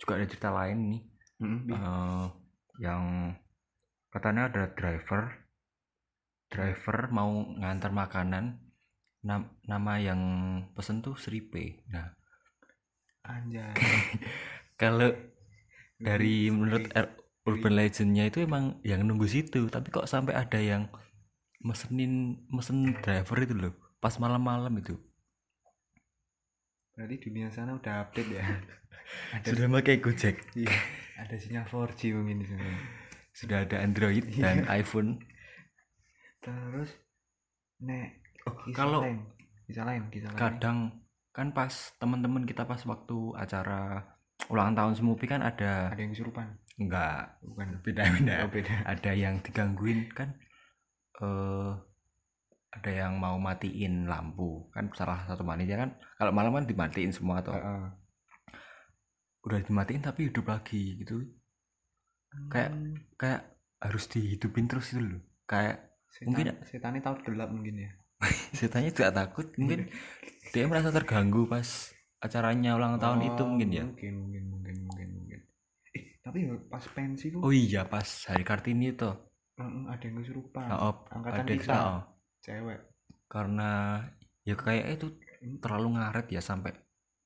juga 0.00 0.12
ada 0.18 0.26
cerita 0.26 0.50
lain 0.50 0.78
nih. 0.90 1.02
Mm-mm. 1.42 1.70
eh, 1.74 2.26
yang 2.82 3.02
katanya 4.14 4.42
ada 4.50 4.62
driver 4.78 5.22
driver 6.52 6.98
mau 7.10 7.30
ngantar 7.60 7.90
makanan 7.90 8.44
nam- 9.26 9.52
nama 9.66 9.92
yang 9.98 10.20
pesen 10.74 11.02
tuh 11.04 11.16
Sripe 11.18 11.82
nah 11.90 12.14
anjay. 13.24 13.72
kalau 14.80 15.10
dari 15.98 16.48
Sri- 16.48 16.54
menurut 16.54 16.84
Sri- 16.92 17.12
urban 17.44 17.74
legendnya 17.76 18.24
itu 18.30 18.38
emang 18.48 18.80
yang 18.84 19.04
nunggu 19.04 19.26
situ 19.28 19.68
tapi 19.68 19.88
kok 19.92 20.08
sampai 20.08 20.32
ada 20.36 20.60
yang 20.60 20.88
mesenin 21.64 22.44
mesen 22.52 22.92
driver 23.00 23.38
itu 23.40 23.54
loh 23.56 23.72
pas 23.98 24.14
malam-malam 24.20 24.72
itu. 24.78 24.94
Berarti 26.94 27.16
dunia 27.18 27.48
sana 27.50 27.74
udah 27.74 28.06
update 28.06 28.30
ya? 28.30 28.44
Ada 29.34 29.46
sudah 29.52 29.68
pakai 29.68 29.96
Gojek. 30.00 30.36
Iya, 30.56 30.72
ada 31.20 31.36
sinyal 31.36 31.68
4G 31.68 32.16
mungkin 32.16 32.40
di 32.40 32.46
sana 32.48 32.64
sudah 33.34 33.66
ada 33.66 33.82
Android 33.84 34.24
dan 34.32 34.64
iPhone. 34.70 35.20
Terus 36.40 36.90
nek 37.80 38.22
Oh, 38.44 38.52
kalau 38.72 39.00
lain. 39.00 39.24
Kisah 39.64 39.84
lain 39.84 40.02
kisah 40.12 40.28
lain. 40.28 40.40
kadang 40.40 40.78
kan 41.32 41.48
pas 41.50 41.72
teman-teman 41.96 42.44
kita 42.44 42.64
pas 42.64 42.80
waktu 42.84 43.32
acara 43.34 44.04
ulang 44.48 44.76
tahun 44.76 44.92
Smoopy 44.94 45.24
kan 45.24 45.40
ada 45.40 45.88
ada 45.90 46.00
yang 46.00 46.12
kesurupan? 46.12 46.46
Enggak 46.76 47.40
bukan. 47.40 47.80
beda-beda. 47.80 48.34
Oh, 48.44 48.50
beda. 48.52 48.74
Ada 48.84 49.10
yang 49.16 49.40
digangguin 49.40 50.12
kan 50.12 50.36
eh 51.16 51.72
ada 52.70 52.90
yang 52.90 53.14
mau 53.16 53.38
matiin 53.38 54.04
lampu. 54.04 54.66
Kan 54.70 54.90
salah 54.92 55.22
satu 55.24 55.42
panitia 55.42 55.78
kan 55.78 55.90
kalau 56.16 56.30
malam 56.30 56.50
kan 56.52 56.66
dimatiin 56.66 57.10
semua 57.10 57.38
atau 57.38 57.54
Heeh. 57.54 57.86
udah 59.44 59.60
dimatiin 59.60 60.00
tapi 60.00 60.26
hidup 60.26 60.48
lagi 60.48 60.98
gitu. 60.98 61.22
Kayak- 62.48 62.72
Hmm, 62.72 62.94
kayak 63.14 63.42
harus 63.78 64.04
dihidupin 64.08 64.66
terus 64.66 64.90
itu 64.90 65.00
loh. 65.00 65.22
Kayak 65.44 65.92
setan, 66.08 66.26
mungkin- 66.26 66.58
setannya 66.64 67.00
tahu 67.00 67.16
gelap 67.22 67.48
mungkin 67.48 67.74
ya. 67.78 67.90
Setannya 68.58 68.90
tidak 68.90 69.12
takut 69.14 69.46
mungkin. 69.54 69.86
dia 70.50 70.64
merasa 70.66 70.88
terganggu 70.88 71.44
pas 71.44 71.92
acaranya 72.18 72.74
ulang 72.74 72.96
tahun 72.96 73.20
itu 73.24 73.42
Oh, 73.42 73.48
mungkin 73.48 73.68
ya. 73.70 73.84
mungkin 73.84 74.12
mungkin 74.18 74.44
mungkin 74.50 74.74
mungkin. 74.82 75.08
Mungkin 75.14 75.38
eh 75.94 76.04
tapi 76.18 76.38
pas 76.66 76.82
pensi 76.88 77.30
tuh 77.30 77.38
oh 77.38 77.50
iya 77.50 77.84
pas 77.84 78.06
hari 78.26 78.42
kartini 78.42 78.90
itu 78.90 79.10
heeh, 79.60 79.82
ada 79.88 80.04
yang 80.04 80.16
kesurupan 80.22 80.66
oh, 80.70 80.94
angkatan 81.10 81.44
ada 81.46 81.52
kita 81.54 81.74
oh, 81.78 82.00
cewek. 82.42 82.80
Karena 83.30 83.70
ya 84.44 84.54
kayak 84.54 84.86
itu 85.00 85.06
terlalu 85.62 85.98
ngaret 85.98 86.26
ya 86.30 86.42
sampai 86.42 86.74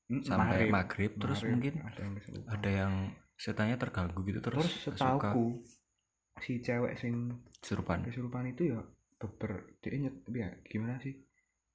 Hmm, 0.09 0.25
sampai 0.25 0.65
Maghrib. 0.65 0.73
maghrib 0.73 1.11
terus 1.21 1.39
Maghrib 1.45 1.53
mungkin 1.53 1.73
ada 1.85 2.01
yang 2.01 2.13
kesurupan 2.17 2.49
ada 2.49 2.69
yang 2.73 2.93
setannya 3.37 3.77
terganggu 3.77 4.19
gitu 4.25 4.39
terus, 4.41 4.65
terus 4.65 4.73
suka 4.81 4.97
setauku 4.97 5.45
si 6.41 6.53
cewek 6.65 6.97
sing 6.97 7.13
kesurupan. 7.61 8.01
kesurupan 8.01 8.43
itu 8.49 8.73
ya 8.73 8.81
beber 9.21 9.77
dia 9.85 10.01
nyet 10.01 10.17
ya 10.33 10.49
gimana 10.65 10.97
sih? 10.97 11.13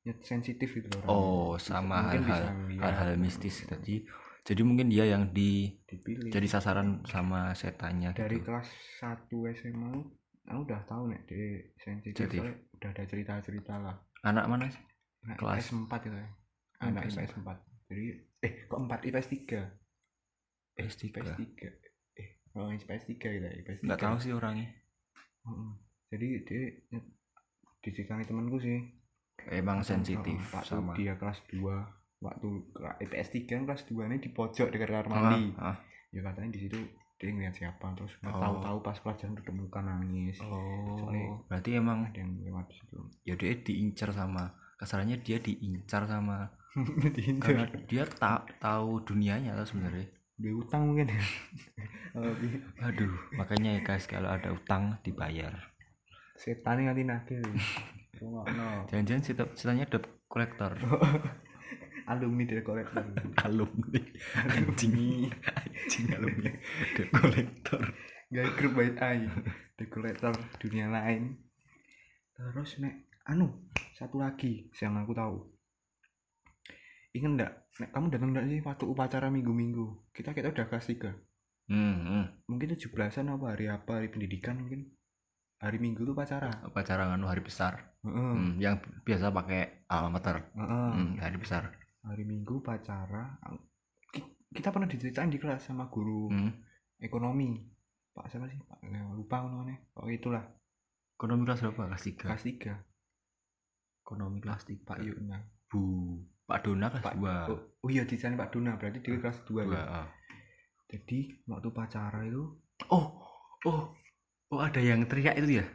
Nyet 0.02 0.18
sensitif 0.26 0.66
gitu 0.66 0.90
loh 0.98 1.06
oh 1.06 1.52
sama 1.62 2.10
hal-hal 2.10 2.58
hal-hal 2.74 3.14
mistis 3.22 3.62
tadi. 3.70 4.02
Jadi 4.44 4.60
mungkin 4.60 4.92
dia 4.92 5.08
yang 5.08 5.30
di 5.32 5.72
dipilih. 5.88 6.28
jadi 6.28 6.44
sasaran 6.50 7.06
sama 7.08 7.54
setannya 7.54 8.12
dari 8.18 8.42
gitu. 8.42 8.50
kelas 8.50 8.68
1 8.98 9.30
SMA 9.62 9.94
aku 10.44 10.60
udah 10.62 10.80
tahu 10.84 11.02
nih 11.08 11.20
dia 11.24 11.44
sensitif 11.76 12.26
soalnya 12.28 12.54
udah 12.74 12.90
ada 12.90 13.04
cerita-cerita 13.04 13.74
lah. 13.76 13.96
Anak 14.22 14.44
mana 14.46 14.64
sih? 14.66 14.82
Nah, 15.24 15.36
Kelas. 15.36 15.60
IPS 15.62 15.68
4 15.88 16.04
itu 16.04 16.16
ya. 16.16 16.28
Anak 16.80 17.02
IPS 17.06 17.32
4 17.38 17.48
jadi 17.84 18.04
eh 18.40 18.52
kok 18.64 18.78
4 18.78 19.08
IPS 19.08 19.26
3 19.28 19.56
eh 20.74 20.84
IPS 20.84 20.96
3. 21.00 21.08
IPS 21.08 21.30
3 21.32 22.20
eh 22.20 22.28
oh 22.52 22.68
IPS 22.68 23.02
3 23.06 23.14
gitu 23.14 23.24
ya 23.40 23.52
IPS 23.54 23.78
3 23.80 23.86
nggak 23.86 24.00
tahu 24.00 24.16
sih 24.18 24.32
orangnya. 24.32 24.68
Heeh. 25.44 25.70
jadi 26.08 26.26
dia 26.42 26.62
diceritain 27.80 28.22
temanku 28.22 28.56
sih. 28.58 28.80
Emang 29.46 29.80
sensitif 29.80 30.38
sama 30.62 30.92
dia 30.94 31.16
kelas 31.16 31.40
2 31.48 31.60
waktu 32.20 32.48
IPS 33.00 33.28
3 33.44 33.48
kan 33.50 33.64
kelas 33.66 33.82
2 33.84 34.08
ini 34.08 34.16
di 34.18 34.30
pojok 34.30 34.68
dekat 34.68 34.88
kamar 35.02 35.08
Ah, 35.10 35.22
mandi. 35.30 35.52
ah. 35.58 35.76
ya 36.08 36.20
katanya 36.22 36.48
di 36.48 36.60
situ 36.62 36.78
dia 37.24 37.32
ngeliat 37.32 37.56
siapa 37.56 37.86
terus 37.96 38.12
nggak 38.20 38.28
Oh. 38.30 38.42
tahu-tahu 38.44 38.76
pas 38.84 39.00
pelajaran 39.00 39.32
ditemukan 39.34 39.82
nangis. 39.82 40.36
Oh. 40.44 41.00
Soalnya- 41.00 41.40
berarti 41.48 41.70
emang 41.72 42.04
ada 42.04 42.18
yang 42.20 42.36
lewat 42.38 42.68
situ. 42.68 43.00
ya 43.24 43.32
dia 43.32 43.56
diincar 43.56 44.12
sama 44.12 44.52
kasarannya 44.76 45.16
dia 45.18 45.40
diincar 45.40 46.04
sama 46.04 46.52
diincar. 47.16 47.48
Karena 47.48 47.64
dia 47.88 48.04
tak 48.04 48.60
tahu 48.60 49.00
dunianya 49.00 49.56
atau 49.56 49.64
sebenarnya. 49.64 50.04
Dia 50.36 50.52
utang 50.52 50.92
mungkin. 50.92 51.08
Aduh 52.84 53.14
makanya 53.34 53.78
ya 53.78 53.80
guys 53.80 54.04
kalau 54.04 54.28
ada 54.28 54.52
utang 54.52 55.00
dibayar. 55.00 55.54
Setan 56.36 56.84
yang 56.84 56.92
nanti 56.92 57.06
nagih 57.06 57.40
no. 58.20 58.44
Jangan-jangan 58.90 59.22
citanya 59.54 59.86
debt 59.88 60.04
kolektor. 60.28 60.76
Alumni 62.04 62.44
dari 62.44 62.60
kolektor. 62.60 63.00
Alumni. 63.40 64.02
Anjing 64.44 65.32
anjing 65.94 66.10
alumni 66.10 66.50
debt 66.98 67.08
kolektor 67.14 67.82
gak 68.34 68.50
grup 68.58 68.72
baik 68.74 68.98
ai 68.98 69.30
di 69.78 69.84
kolektor 69.86 70.34
dunia 70.58 70.90
lain. 70.90 71.38
Terus 72.34 72.82
nek 72.82 73.14
anu 73.30 73.70
satu 73.94 74.18
lagi 74.18 74.66
yang 74.74 74.98
aku 74.98 75.14
tahu. 75.14 75.38
Ingat 77.14 77.30
ndak? 77.38 77.52
Nek 77.78 77.90
kamu 77.94 78.06
datang 78.10 78.30
ndak 78.34 78.46
sih 78.50 78.58
waktu 78.66 78.84
upacara 78.90 79.30
minggu-minggu? 79.30 80.10
Kita 80.10 80.34
kita 80.34 80.50
udah 80.50 80.66
kelas 80.66 80.90
tiga. 80.90 81.14
Hmm, 81.70 81.96
hmm. 82.10 82.24
mungkin 82.50 82.74
tujuh 82.74 82.90
belasan 82.90 83.30
apa 83.30 83.54
hari 83.54 83.70
apa 83.70 84.02
hari 84.02 84.10
pendidikan 84.10 84.58
mungkin. 84.58 84.90
Hari 85.62 85.78
minggu 85.78 86.02
tuh 86.02 86.18
upacara. 86.18 86.50
Upacara 86.66 87.14
nganu 87.14 87.30
hari 87.30 87.40
besar. 87.46 87.94
Heeh. 88.02 88.18
Hmm, 88.34 88.58
yang 88.58 88.82
biasa 89.06 89.30
pakai 89.30 89.86
alma 89.86 90.18
mater. 90.18 90.42
Heeh. 90.58 90.90
Hmm, 90.90 91.14
hari 91.22 91.38
besar. 91.38 91.70
Hari 92.02 92.26
minggu 92.26 92.58
upacara 92.58 93.38
Ki- 93.46 93.73
kita 94.54 94.70
pernah 94.70 94.86
diceritain 94.86 95.28
di 95.28 95.42
kelas 95.42 95.66
sama 95.66 95.90
guru 95.90 96.30
hmm. 96.30 96.50
ekonomi. 97.02 97.58
Pak 98.14 98.30
siapa 98.30 98.46
sih? 98.46 98.62
Pak 98.62 98.86
Eh, 98.86 99.10
lupa 99.18 99.42
namanya. 99.42 99.74
Oh 99.98 100.06
itulah. 100.06 100.46
Ekonomi 101.18 101.42
kelas 101.42 101.66
berapa? 101.66 101.90
Kelas 101.90 102.04
tiga. 102.06 102.26
Kelas 102.30 102.44
tiga. 102.46 102.74
Ekonomi 104.06 104.38
kelas 104.38 104.62
tiga. 104.62 104.94
Pak 104.94 104.98
Yuna. 105.02 105.38
Bu 105.66 105.82
pak 106.44 106.60
Dona 106.60 106.86
kelas 106.92 107.04
Pak 107.04 107.14
dua. 107.16 107.34
Oh, 107.48 107.60
oh 107.82 107.88
iya 107.88 108.04
diceritain 108.04 108.36
pak 108.36 108.52
Duna 108.52 108.76
berarti 108.76 109.00
dia 109.00 109.16
kelas 109.16 109.38
dua 109.48 109.64
dua 109.64 109.80
ya? 109.80 110.04
ah. 110.04 110.08
jadi 110.92 111.18
waktu 111.48 111.66
upacara 111.72 112.20
itu 112.28 112.44
oh 112.92 113.06
oh 113.64 113.80
oh 114.52 114.60
ada 114.60 114.80
yang 114.80 115.08
teriak 115.08 115.40
itu 115.40 115.64
ya? 115.64 115.66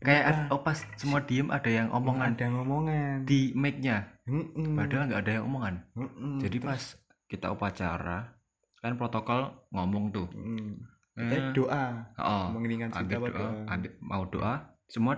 Kayak 0.00 0.48
oh 0.48 0.64
pas 0.64 0.80
semua 0.96 1.20
diem 1.20 1.52
ada 1.52 1.68
yang 1.68 1.92
omongan. 1.92 2.32
Ada 2.32 2.48
ngomongan. 2.48 3.28
Di 3.28 3.52
mic-nya. 3.52 4.16
Mm-mm. 4.24 4.78
padahal 4.78 5.12
nggak 5.12 5.20
ada 5.26 5.32
yang 5.36 5.44
omongan. 5.44 5.74
Mm-mm. 5.92 6.34
jadi 6.40 6.56
Terus, 6.56 6.70
pas 6.70 6.82
kita 7.30 7.54
upacara 7.54 8.34
kan 8.82 8.92
protokol 8.98 9.40
ngomong 9.70 10.10
tuh 10.10 10.26
mm, 10.34 10.70
kita 11.14 11.36
Eh, 11.36 11.52
doa 11.52 11.84
oh, 12.16 12.46
mengeningkan 12.56 12.90
ambil 12.96 13.16
cipta 13.20 13.30
doa, 13.30 13.38
doa 13.38 13.50
ambil, 13.70 13.90
mau 14.02 14.22
doa 14.26 14.54
semua 14.88 15.14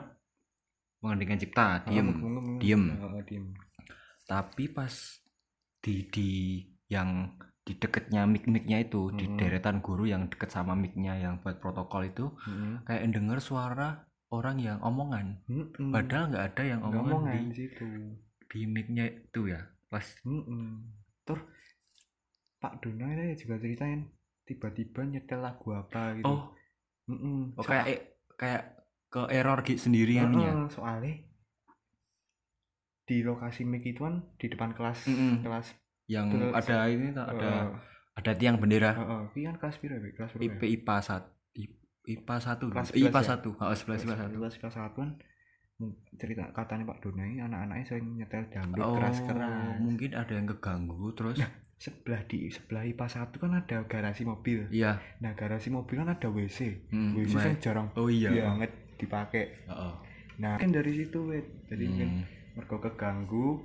mengendingkan 1.03 1.39
cipta 1.41 1.67
Oh, 1.83 1.91
diem 1.91 2.07
meng- 2.07 2.21
meng- 2.21 2.61
diem. 2.61 2.83
Oh, 3.01 3.23
diem 3.25 3.45
tapi 4.23 4.71
pas 4.71 4.93
di 5.83 6.07
di 6.09 6.29
yang 6.89 7.35
di 7.63 7.73
deketnya 7.79 8.27
mic 8.27 8.47
micnya 8.51 8.83
itu 8.83 9.11
di 9.15 9.27
Mm-mm. 9.27 9.39
deretan 9.39 9.79
guru 9.79 10.07
yang 10.07 10.27
deket 10.27 10.51
sama 10.51 10.75
micnya 10.75 11.15
yang 11.15 11.39
buat 11.43 11.59
protokol 11.63 12.07
itu 12.07 12.27
Mm-mm. 12.47 12.83
kayak 12.87 13.07
denger 13.15 13.39
suara 13.39 14.03
orang 14.35 14.59
yang 14.59 14.79
omongan 14.83 15.39
Mm-mm. 15.47 15.91
padahal 15.95 16.31
nggak 16.31 16.45
ada 16.55 16.63
yang 16.67 16.81
omongan, 16.83 17.03
omongan 17.07 17.35
di 17.35 17.41
di 17.47 17.55
situ 17.55 17.87
di 18.51 18.61
micnya 18.67 19.05
itu 19.07 19.41
ya 19.51 19.61
pas 19.91 20.05
Mm-mm. 20.27 20.91
Terus 21.23 21.43
Pak 22.63 22.79
Dono 22.79 23.05
ini 23.05 23.35
juga 23.35 23.59
ceritain 23.59 24.07
tiba-tiba 24.43 25.03
nyetel 25.03 25.43
lagu 25.43 25.75
apa 25.75 26.15
gitu. 26.15 26.31
oh 26.31 26.55
Mm-mm. 27.11 27.59
oh 27.59 27.65
kayak 27.67 28.15
kayak 28.39 28.63
ke 29.11 29.23
error 29.29 29.59
gitu 29.61 29.91
sendiri 29.91 30.23
anunya 30.23 30.55
Heeh, 30.55 30.71
soalnya 30.71 31.15
di 33.03 33.21
lokasi 33.21 33.67
mic 33.67 33.83
itu 33.83 34.01
kan 34.01 34.23
di 34.39 34.47
depan 34.47 34.71
kelas 34.73 35.05
Mm-mm. 35.05 35.43
kelas 35.43 35.75
yang 36.07 36.31
Terus- 36.31 36.55
ada 36.55 36.77
ini 36.87 37.11
ada 37.11 37.35
Heeh, 37.35 37.65
ada 38.15 38.33
tiang 38.33 38.57
bendera 38.57 38.95
heeh. 38.95 39.23
Ini 39.35 39.43
kan 39.49 39.57
kelas 39.59 39.77
piro 39.79 39.97
ya? 39.97 40.11
Kelas 40.15 40.31
berapa? 40.33 40.47
IP 40.47 40.61
IPA 40.79 40.97
satu 41.03 41.31
IPA 42.03 42.37
satu 42.39 42.65
Kelas 42.67 42.91
IPA 42.91 43.11
11 43.11 43.15
ya? 43.15 43.23
satu 43.23 43.49
oh, 43.55 43.75
sebelas 43.75 43.99
sebelas 44.03 44.19
satu 44.19 44.37
kelas 44.39 44.55
kelas 44.59 44.75
satu 44.75 44.97
kan 44.99 45.11
mm, 45.79 45.93
cerita 46.19 46.43
katanya 46.51 46.85
Pak 46.85 46.99
Dono 46.99 47.23
ini 47.23 47.39
anak-anaknya 47.39 47.85
sering 47.85 48.07
nyetel 48.17 48.43
dangdut 48.51 48.83
oh 48.83 48.95
keras-keras. 48.99 49.79
mungkin 49.79 50.11
ada 50.13 50.33
yang 50.35 50.47
keganggu 50.47 51.15
terus 51.15 51.39
Sebelah 51.83 52.23
di 52.31 52.47
sebelah 52.47 52.87
IPA 52.87 53.07
satu 53.11 53.43
kan 53.43 53.59
ada 53.59 53.83
garasi 53.85 54.23
mobil. 54.23 54.71
iya 54.71 55.03
Nah 55.19 55.35
garasi 55.35 55.67
mobil 55.67 55.99
kan 55.99 56.15
ada 56.15 56.31
WC. 56.31 56.87
Hmm, 56.89 57.19
WC 57.19 57.35
kan 57.35 57.55
jarang 57.59 57.89
oh 57.93 58.07
iya 58.07 58.31
banget 58.31 58.71
dipakai. 58.97 59.67
Heeh. 59.67 59.95
Nah 60.39 60.55
kan 60.57 60.71
dari 60.71 60.95
situ 60.95 61.27
wet. 61.27 61.43
Jadi 61.67 61.85
Hmm. 61.91 62.23
mergo 62.55 62.79
keganggu. 62.79 63.59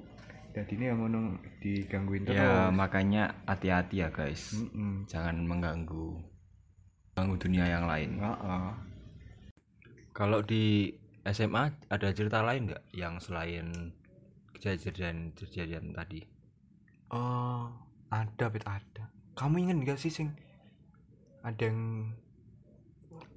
Jadi 0.50 0.74
ini 0.74 0.90
yang 0.90 0.98
ngono 0.98 1.38
digangguin 1.62 2.26
terus. 2.26 2.42
ya 2.42 2.74
makanya 2.74 3.30
hati-hati 3.46 4.02
ya 4.02 4.10
guys 4.10 4.58
Mm-mm. 4.58 5.06
jangan 5.06 5.46
mengganggu 5.46 6.18
mengganggu 7.14 7.36
dunia 7.38 7.66
yang 7.68 7.86
lain 7.86 8.18
Heeh. 8.18 8.70
kalau 10.12 10.42
di 10.42 10.90
SMA 11.24 11.70
ada 11.94 12.10
cerita 12.10 12.42
lain 12.42 12.74
nggak 12.74 12.84
yang 12.90 13.22
selain 13.22 13.94
kejadian-kejadian 14.58 15.94
tadi 15.94 16.26
Oh, 17.08 17.70
ada 18.10 18.46
bet 18.48 18.64
ada. 18.64 19.12
Kamu 19.34 19.60
inget 19.60 19.78
gak 19.86 20.00
sih 20.00 20.10
sing? 20.10 20.34
Ada 21.42 21.70
yang 21.70 22.12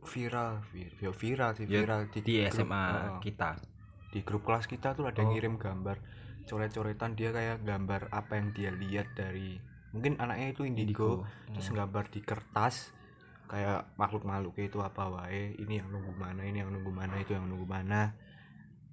viral, 0.02 0.64
vir- 0.72 0.96
ya 0.96 1.12
viral 1.12 1.50
sih 1.54 1.66
Ya, 1.68 1.84
viral 1.84 2.08
di 2.08 2.20
grup- 2.20 2.50
SMA 2.50 2.84
Heeh. 2.88 3.18
kita. 3.20 3.50
Di 4.10 4.20
grup 4.22 4.42
kelas 4.42 4.66
kita 4.66 4.96
tuh 4.96 5.06
ada 5.06 5.22
Oh. 5.22 5.30
ngirim 5.30 5.54
gambar 5.54 6.00
coret-coretan 6.42 7.14
dia 7.14 7.30
kayak 7.30 7.62
gambar 7.62 8.10
apa 8.10 8.32
yang 8.34 8.50
dia 8.50 8.70
lihat 8.72 9.14
dari 9.14 9.60
mungkin 9.92 10.18
anaknya 10.18 10.50
itu 10.50 10.62
indigo, 10.64 11.22
terus 11.46 11.70
gambar 11.70 12.10
di 12.10 12.20
kertas 12.20 12.90
kayak 13.46 13.94
makhluk-makhluk 13.94 14.54
itu 14.58 14.78
apa 14.78 15.10
wae 15.10 15.54
ini 15.54 15.78
yang 15.78 15.90
nunggu 15.90 16.14
mana 16.14 16.42
ini 16.42 16.58
yang 16.58 16.70
nunggu 16.70 16.90
mana 16.90 17.18
itu 17.18 17.34
yang 17.34 17.46
nunggu 17.46 17.66
mana. 17.66 18.14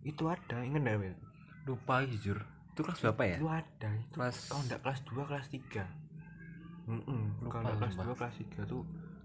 Itu 0.03 0.29
ada 0.29 0.61
inget 0.61 0.81
gak 0.81 1.17
lupa 1.65 2.05
jujur 2.05 2.39
itu 2.77 2.85
kelas 2.85 2.99
berapa 3.01 3.23
ya 3.25 3.37
itu 3.41 3.47
ada 3.49 3.89
itu 3.89 4.13
kelas 4.13 4.37
kalau 4.45 4.61
enggak 4.61 4.79
kelas 4.85 4.99
2 5.01 5.17
kelas 5.25 5.47
3 5.49 5.81
Mm-mm. 6.87 7.21
Lupa, 7.41 7.49
kalau 7.51 7.63
enggak 7.73 7.89
kelas. 7.89 7.95
2 8.05 8.19
kelas 8.21 8.35
3 8.37 8.69
tuh 8.69 8.81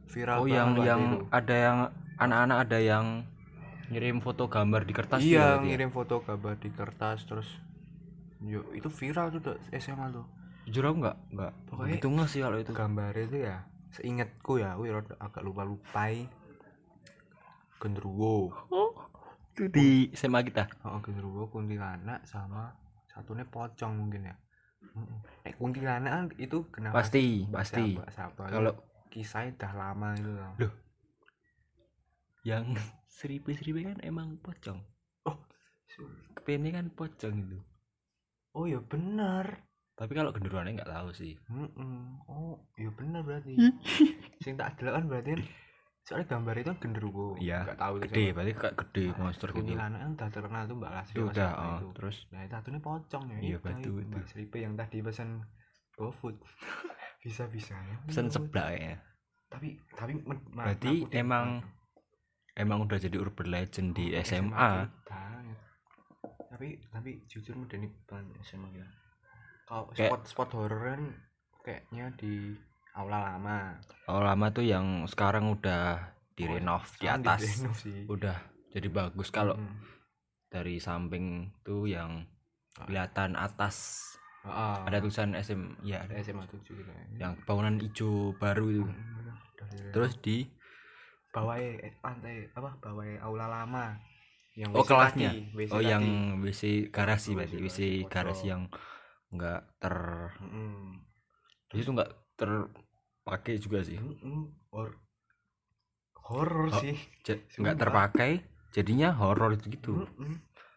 viral 0.09 0.37
oh 0.41 0.49
yang 0.49 0.71
yang 0.81 1.03
itu. 1.15 1.25
ada 1.29 1.55
yang 1.55 1.79
anak-anak 2.17 2.59
ada 2.65 2.79
yang 2.81 3.07
ngirim 3.87 4.19
foto 4.19 4.49
gambar 4.49 4.83
di 4.83 4.93
kertas 4.97 5.21
iya 5.21 5.29
ya 5.29 5.37
berarti 5.39 5.61
ya? 5.61 5.69
ngirim 5.69 5.91
foto 5.93 6.15
gambar 6.25 6.55
di 6.57 6.71
kertas 6.73 7.19
terus 7.29 7.49
yo 8.41 8.65
itu 8.73 8.89
viral 8.89 9.29
tuh 9.31 9.41
Dok, 9.45 9.57
SMA 9.77 10.07
tuh 10.11 10.25
jujur 10.65 10.85
aku 10.89 10.97
nggak 11.05 11.17
nggak 11.31 11.53
Pokoknya- 11.69 11.93
begitu 11.93 12.07
nggak 12.09 12.29
sih 12.33 12.41
kalau 12.41 12.57
itu 12.57 12.73
gambar 12.73 13.13
itu 13.15 13.37
ya 13.37 13.57
seingatku 13.93 14.53
ya 14.57 14.73
aku 14.73 14.89
agak 15.21 15.43
lupa 15.45 15.63
lupai 15.63 16.25
genderuwo 17.77 18.49
oh 18.73 18.91
itu 19.53 19.69
di 19.69 19.89
SMA 20.17 20.41
kita 20.43 20.65
oh, 20.83 20.99
genderuwo 21.05 21.47
kuntilanak 21.47 22.25
sama 22.25 22.73
satunya 23.13 23.45
pocong 23.45 23.93
mungkin 23.95 24.33
ya. 24.33 24.35
Nek 25.45 25.55
kuntilanak 25.57 26.11
kan 26.11 26.25
itu 26.37 26.59
kenapa 26.73 27.01
pasti 27.01 27.47
pasti 27.47 27.95
Saba, 28.11 28.51
kalau 28.51 28.73
kisahnya 29.09 29.55
udah 29.57 29.73
lama 29.73 30.09
itu 30.17 30.31
loh. 30.33 30.53
Loh. 30.59 30.73
yang 32.43 32.75
seribu-seribu 33.23 33.87
kan 33.87 33.99
emang 34.03 34.35
pocong 34.43 34.81
kepennya 36.35 36.75
kan 36.75 36.87
pocong 36.91 37.37
itu 37.39 37.59
Oh 38.53 38.67
ya 38.67 38.83
bener. 38.83 39.63
tapi 39.95 40.13
kalau 40.13 40.35
genderuannya 40.35 40.77
nggak 40.77 40.91
tahu 40.91 41.09
sih 41.15 41.39
Mm-mm. 41.49 42.19
Oh 42.27 42.59
ya 42.75 42.91
bener 42.91 43.23
berarti. 43.23 43.55
Sing 44.43 44.59
tak 44.59 44.75
delok 44.77 44.99
kan 44.99 45.05
berarti 45.07 45.31
kan 45.39 45.43
soalnya 46.03 46.27
gambar 46.29 46.55
itu 46.59 46.69
kan 46.69 46.79
genderuwo. 46.83 47.27
Iya, 47.39 47.59
Nggak 47.63 47.79
tahu 47.79 47.95
gede 48.03 48.11
siapa. 48.19 48.35
berarti 48.35 48.53
kayak 48.59 48.77
gede 48.77 49.05
Nah, 49.07 49.17
monster 49.19 49.49
gitu 49.49 49.59
Kuntilanak 49.63 50.01
kan 50.03 50.11
udah 50.13 50.29
terkenal 50.29 50.63
tuh 50.67 50.77
Mbak 50.77 50.91
Lasri 50.93 51.17
udah 51.23 51.51
oh, 51.55 51.67
itu. 51.73 51.87
terus 51.95 52.17
Nah 52.29 52.41
itu 52.43 52.53
satunya 52.53 52.81
pocong 52.83 53.25
ya. 53.31 53.39
Iya, 53.39 53.57
itu, 53.57 53.65
batu 53.65 53.91
itu. 53.95 54.11
Mbak 54.11 54.25
Sripe 54.27 54.59
yang 54.59 54.75
tadi 54.75 54.99
pesan 54.99 55.29
GoFood. 55.95 56.37
bisa 57.23 57.47
bisa 57.47 57.79
ya. 57.79 57.97
pesan 58.03 58.27
sebelah 58.29 58.75
ya 58.75 58.99
Tapi 59.47 59.79
tapi 59.95 60.13
Berarti 60.51 61.07
emang- 61.15 61.63
emang 62.53 62.79
udah 62.83 62.99
jadi 62.99 63.17
urban 63.17 63.49
legend 63.49 63.95
di 63.95 64.11
Oh, 64.11 64.21
SMA 64.21 64.51
banget. 64.51 64.91
Tapi 66.53 66.69
tapi 66.91 67.11
jujur 67.25 67.55
medeni 67.57 67.89
banget 68.05 68.43
SMA 68.45 68.69
kita. 68.71 68.87
Kalau 69.65 69.89
spot 69.95 70.23
spot 70.27 70.51
horor 70.53 70.83
kan 70.85 71.03
kayaknya 71.63 72.13
di 72.19 72.53
aula 72.93 73.19
lama. 73.27 73.77
oh 74.07 74.21
lama 74.21 74.47
tuh 74.49 74.63
yang 74.63 75.05
sekarang 75.05 75.49
udah 75.51 76.13
direnov 76.33 76.85
di 76.93 77.05
Sekarang 77.05 77.23
atas 77.23 77.41
direnov 77.43 77.77
sih. 77.77 78.01
udah 78.07 78.37
jadi 78.69 78.89
bagus 78.89 79.29
kalau 79.29 79.55
Mm. 79.55 79.77
dari 80.49 80.77
samping 80.77 81.27
tuh 81.61 81.85
yang 81.87 82.25
kelihatan 82.75 83.33
atas 83.35 84.01
Heeh. 84.43 84.77
ada 84.85 84.97
tulisan 84.99 85.33
SM 85.33 85.81
ya 85.81 86.03
ada 86.03 86.19
SMA 86.19 86.45
7 86.45 86.61
gitu 86.65 86.85
ya. 86.85 87.05
yang 87.19 87.33
bangunan 87.43 87.77
hijau 87.79 88.33
baru 88.35 88.67
itu 88.71 88.85
Mm, 88.85 89.91
terus 89.91 90.19
di 90.19 90.45
bawah 91.29 91.57
eh, 91.57 91.97
lantai 91.99 92.45
apa 92.51 92.77
bawah 92.79 93.09
aula 93.23 93.47
lama 93.47 93.97
yang 94.53 94.69
oh 94.71 94.85
kelasnya 94.85 95.33
tadi, 95.33 95.49
WC 95.57 95.71
oh 95.71 95.81
tadi. 95.81 95.89
yang 95.89 96.05
WC 96.45 96.63
garasi 96.89 97.33
Oh, 97.33 97.37
berarti 97.41 97.57
WC 97.57 97.65
WC 97.65 97.79
garasi 98.05 98.45
yang 98.47 98.63
enggak 99.31 99.65
ter 99.79 99.97
Mm-mm. 100.39 101.01
di 101.67 101.81
situ 101.81 101.89
enggak 101.89 102.13
terpakai 102.43 103.55
juga 103.57 103.79
sih. 103.81 103.97
Mm-mm. 103.97 104.51
Hor- 104.69 104.99
horor 106.23 106.69
Oh, 106.69 106.81
sih. 106.81 106.97
enggak 107.59 107.79
terpakai 107.79 108.31
jadinya 108.71 109.13
horor 109.13 109.53
itu 109.53 109.69
gitu 109.71 109.93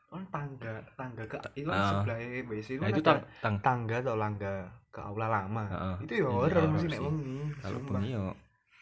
kan 0.05 0.23
tangga 0.31 0.79
tangga 0.95 1.23
ke 1.27 1.35
itu 1.53 1.67
kan 1.67 1.75
Ah. 1.75 1.89
sebelah 1.91 2.17
WC 2.47 2.69
itu 2.71 2.79
nah 2.79 2.87
kan 2.87 2.93
itu 2.93 3.01
tang 3.03 3.19
tang 3.43 3.55
tangga 3.59 3.95
atau 3.99 4.15
langga 4.15 4.53
ke 4.87 4.99
aula 4.99 5.27
lama. 5.27 5.63
Heeh. 5.67 5.95
itu 6.01 6.13
ya 6.15 6.17
Iya, 6.17 6.29
horor 6.31 6.51
horor 6.55 6.67
mesti 6.71 6.87
nek 6.87 7.01
wengi 7.03 7.37
kalau 7.59 7.79
bengi 7.83 8.09
yo. 8.09 8.25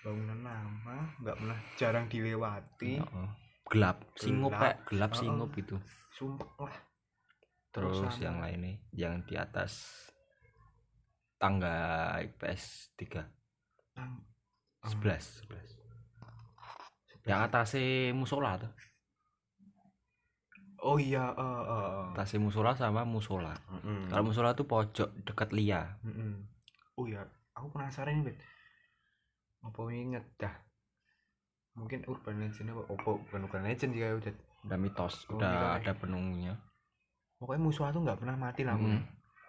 Bangunan 0.03 0.39
lama 0.43 0.97
nggak 1.17 1.35
pernah 1.35 1.59
jarang 1.73 2.05
dilewati. 2.05 2.91
Heeh. 3.01 3.29
gelap 3.65 3.97
singup 4.13 4.53
Gelap. 4.53 4.61
kayak 4.61 4.77
gelap 4.85 5.11
singup 5.15 5.49
gitu 5.55 5.75
sumpah 6.11 6.51
lah. 6.59 6.75
Terus 7.71 7.95
Terus 7.97 8.17
yang 8.21 8.37
lainnya 8.37 8.77
yang 8.93 9.25
di 9.25 9.33
atas 9.33 9.73
tangga 11.43 11.75
IPS 12.23 12.95
3 12.95 13.19
Tang- 13.91 14.23
11 14.87 15.43
11 15.43 15.75
yang 17.27 17.43
atasnya 17.43 18.15
musola 18.15 18.55
tuh 18.55 18.71
oh 20.83 20.95
iya 20.99 21.31
eh, 21.31 21.43
eh, 21.67 21.87
eh. 21.99 22.07
atasnya 22.15 22.39
musola 22.39 22.71
sama 22.75 23.03
musola 23.03 23.51
Mm-mm. 23.71 24.07
kalau 24.07 24.23
musola 24.27 24.51
tuh 24.51 24.67
pojok 24.67 25.09
dekat 25.23 25.49
lia 25.51 25.99
Mm-mm. 26.03 26.47
Oh 26.93 27.09
ya, 27.09 27.25
aku 27.57 27.73
penasaran 27.73 28.21
nih, 28.21 28.29
Bet. 28.29 28.37
Apa 29.65 29.81
inget 29.89 30.21
dah? 30.37 30.53
Mungkin 31.73 32.05
urban 32.05 32.37
legend 32.37 32.69
apa? 32.69 32.85
Apa 32.85 33.09
bukan 33.17 33.49
urban 33.49 33.65
legend 33.65 33.97
sih 33.97 34.01
kayak 34.05 34.21
udah. 34.21 34.33
udah 34.69 34.77
mitos 34.77 35.25
Oh, 35.25 35.41
udah 35.41 35.49
mitos. 35.49 35.73
ada 35.81 35.91
penunggunya 35.97 36.53
Pokoknya 37.41 37.65
musuh 37.65 37.89
tuh 37.89 38.05
nggak 38.05 38.19
pernah 38.21 38.37
mati 38.37 38.61
lah. 38.61 38.77
Mm. 38.77 39.01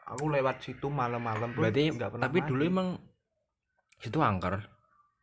Aku 0.07 0.29
lewat 0.29 0.61
situ 0.61 0.87
malam-malam 0.87 1.51
berarti 1.51 1.89
nggak 1.91 2.11
pernah 2.11 2.25
tapi 2.25 2.39
mati. 2.39 2.49
dulu 2.49 2.63
emang 2.63 2.89
situ 3.97 4.19
angker 4.19 4.61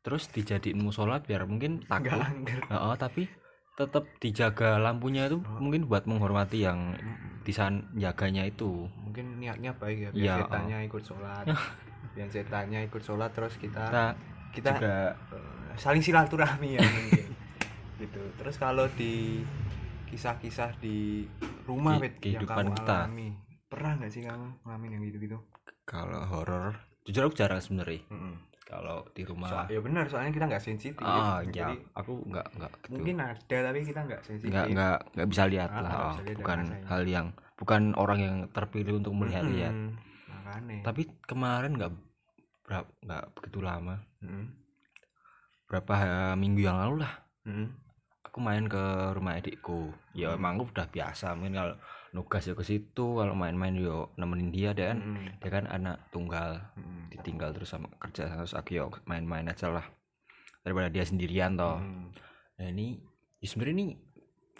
terus 0.01 0.25
dijadiin 0.27 0.75
musola 0.75 1.19
biar 1.19 1.45
mungkin 1.45 1.85
takut 1.85 2.17
angker. 2.17 2.65
Heeh, 2.65 2.93
tapi 2.97 3.29
tetap 3.71 4.03
dijaga 4.17 4.77
lampunya 4.77 5.25
itu 5.25 5.37
Oh. 5.39 5.57
mungkin 5.59 5.85
buat 5.85 6.03
menghormati 6.03 6.61
yang 6.61 6.97
di 7.41 7.49
sana 7.49 7.81
jaganya 7.93 8.43
itu 8.43 8.85
mungkin 8.99 9.37
niatnya 9.37 9.73
baik 9.73 9.97
ya 9.97 10.09
biar 10.11 10.17
Iya, 10.19 10.35
setannya 10.39 10.77
ikut 10.83 11.03
sholat 11.03 11.45
biar 12.13 12.27
setannya 12.27 12.79
ikut 12.83 13.01
sholat 13.01 13.29
terus 13.31 13.55
kita 13.55 13.81
kita 13.85 14.05
kita 14.51 14.69
juga 14.75 14.95
eh, 15.31 15.73
saling 15.75 16.01
silaturahmi 16.01 16.69
ya 16.71 16.81
mungkin 16.81 17.25
gitu 18.01 18.21
terus 18.35 18.55
kalau 18.55 18.85
di 18.91 19.41
kisah-kisah 20.05 20.75
di 20.77 21.25
rumah 21.63 21.95
Di 21.95 22.03
yang 22.03 22.13
kehidupan 22.19 22.65
kamu 22.67 22.75
kita. 22.75 22.97
alami 22.99 23.29
pernah 23.71 23.95
nggak 23.95 24.11
sih 24.11 24.21
kamu 24.21 24.47
ngalamin 24.61 24.91
yang 24.91 25.03
gitu-gitu? 25.07 25.37
Kalau 25.83 26.21
horor 26.27 26.75
jujur 27.01 27.25
aku 27.25 27.35
jarang 27.35 27.57
sebenarnya. 27.57 28.03
Mm-mm. 28.07 28.35
kalau 28.61 29.03
di 29.11 29.23
rumah. 29.23 29.51
So- 29.51 29.67
ya 29.67 29.79
benar 29.79 30.07
soalnya 30.07 30.31
kita 30.31 30.47
nggak 30.47 30.63
sensitif 30.63 31.03
ah 31.03 31.43
jadi 31.43 31.75
ya 31.75 31.91
aku 31.91 32.23
nggak 32.23 32.47
nggak 32.55 32.71
gitu. 32.77 32.91
Mungkin 32.95 33.15
ada 33.19 33.57
tapi 33.67 33.79
kita 33.83 33.99
nggak 34.01 34.21
sensitif. 34.21 34.47
Nggak 34.47 34.65
nggak 34.71 34.97
nggak 35.11 35.27
bisa 35.27 35.43
lihat 35.45 35.69
Ah, 35.69 35.81
lah. 35.81 35.91
ah, 35.91 35.99
bisa 36.09 36.21
lihat 36.23 36.37
bukan 36.39 36.59
hal 36.85 37.01
yang 37.03 37.27
bukan 37.57 37.81
orang 37.93 38.19
yang 38.21 38.35
terpilih 38.47 38.93
untuk 38.95 39.11
melihat 39.11 39.43
lihat 39.43 39.75
Mm-mm. 39.75 39.91
makanya. 40.29 40.77
Tapi 40.83 41.01
kemarin 41.21 41.71
nggak 41.75 41.91
berapa 42.63 42.89
nggak 43.01 43.23
begitu 43.33 43.59
lama. 43.59 43.95
Mm-mm. 44.19 44.45
berapa 45.67 45.93
ha- 45.93 46.35
minggu 46.35 46.61
yang 46.61 46.75
lalu 46.77 47.03
lah. 47.03 47.13
Mm-mm. 47.43 47.67
aku 48.23 48.37
main 48.39 48.63
ke 48.65 48.83
rumah 49.11 49.35
adikku. 49.35 49.91
Ya 50.13 50.31
Hmm. 50.31 50.39
emang 50.39 50.55
aku 50.55 50.71
udah 50.71 50.87
biasa 50.87 51.35
mungkin 51.35 51.55
kalau 51.57 51.75
nugas 52.11 52.43
ya 52.43 52.53
ke 52.55 52.63
situ 52.67 53.15
kalau 53.15 53.31
main-main 53.31 53.71
yo 53.75 54.11
nemenin 54.19 54.51
dia 54.51 54.75
kan 54.75 54.99
Mm-mm. 54.99 55.39
dia 55.39 55.49
kan 55.49 55.65
anak 55.71 56.11
tunggal 56.11 56.59
Mm-mm. 56.75 57.07
ditinggal 57.07 57.55
terus 57.55 57.71
sama 57.71 57.87
kerja 58.03 58.27
terus 58.27 58.51
aku 58.51 58.75
yo 58.75 58.91
main-main 59.07 59.47
aja 59.47 59.71
lah 59.71 59.87
daripada 60.61 60.91
dia 60.91 61.07
sendirian 61.07 61.55
toh 61.55 61.79
Mm-mm. 61.79 62.11
nah 62.59 62.67
ini 62.67 62.99
ya 63.39 63.47
sebenarnya 63.47 63.75
ini 63.79 63.87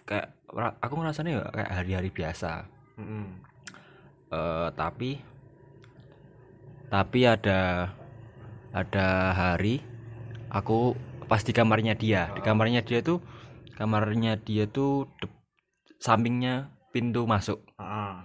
kayak 0.08 0.32
aku 0.80 0.94
ngerasanya 0.96 1.30
ya 1.38 1.44
kayak 1.52 1.70
hari-hari 1.76 2.10
biasa 2.10 2.50
Mm-mm. 2.96 3.26
Eh, 4.32 4.68
tapi 4.72 5.20
tapi 6.88 7.20
ada 7.28 7.92
ada 8.72 9.06
hari 9.36 9.84
aku 10.48 10.96
pas 11.28 11.44
di 11.44 11.52
kamarnya 11.52 11.92
dia 11.92 12.32
di 12.32 12.40
kamarnya 12.40 12.80
dia 12.80 13.04
tuh 13.04 13.20
kamarnya 13.76 14.40
dia 14.40 14.64
tuh 14.64 15.04
dep- 15.20 15.40
sampingnya 16.00 16.72
pintu 16.92 17.24
masuk 17.24 17.64
Ah, 17.74 18.22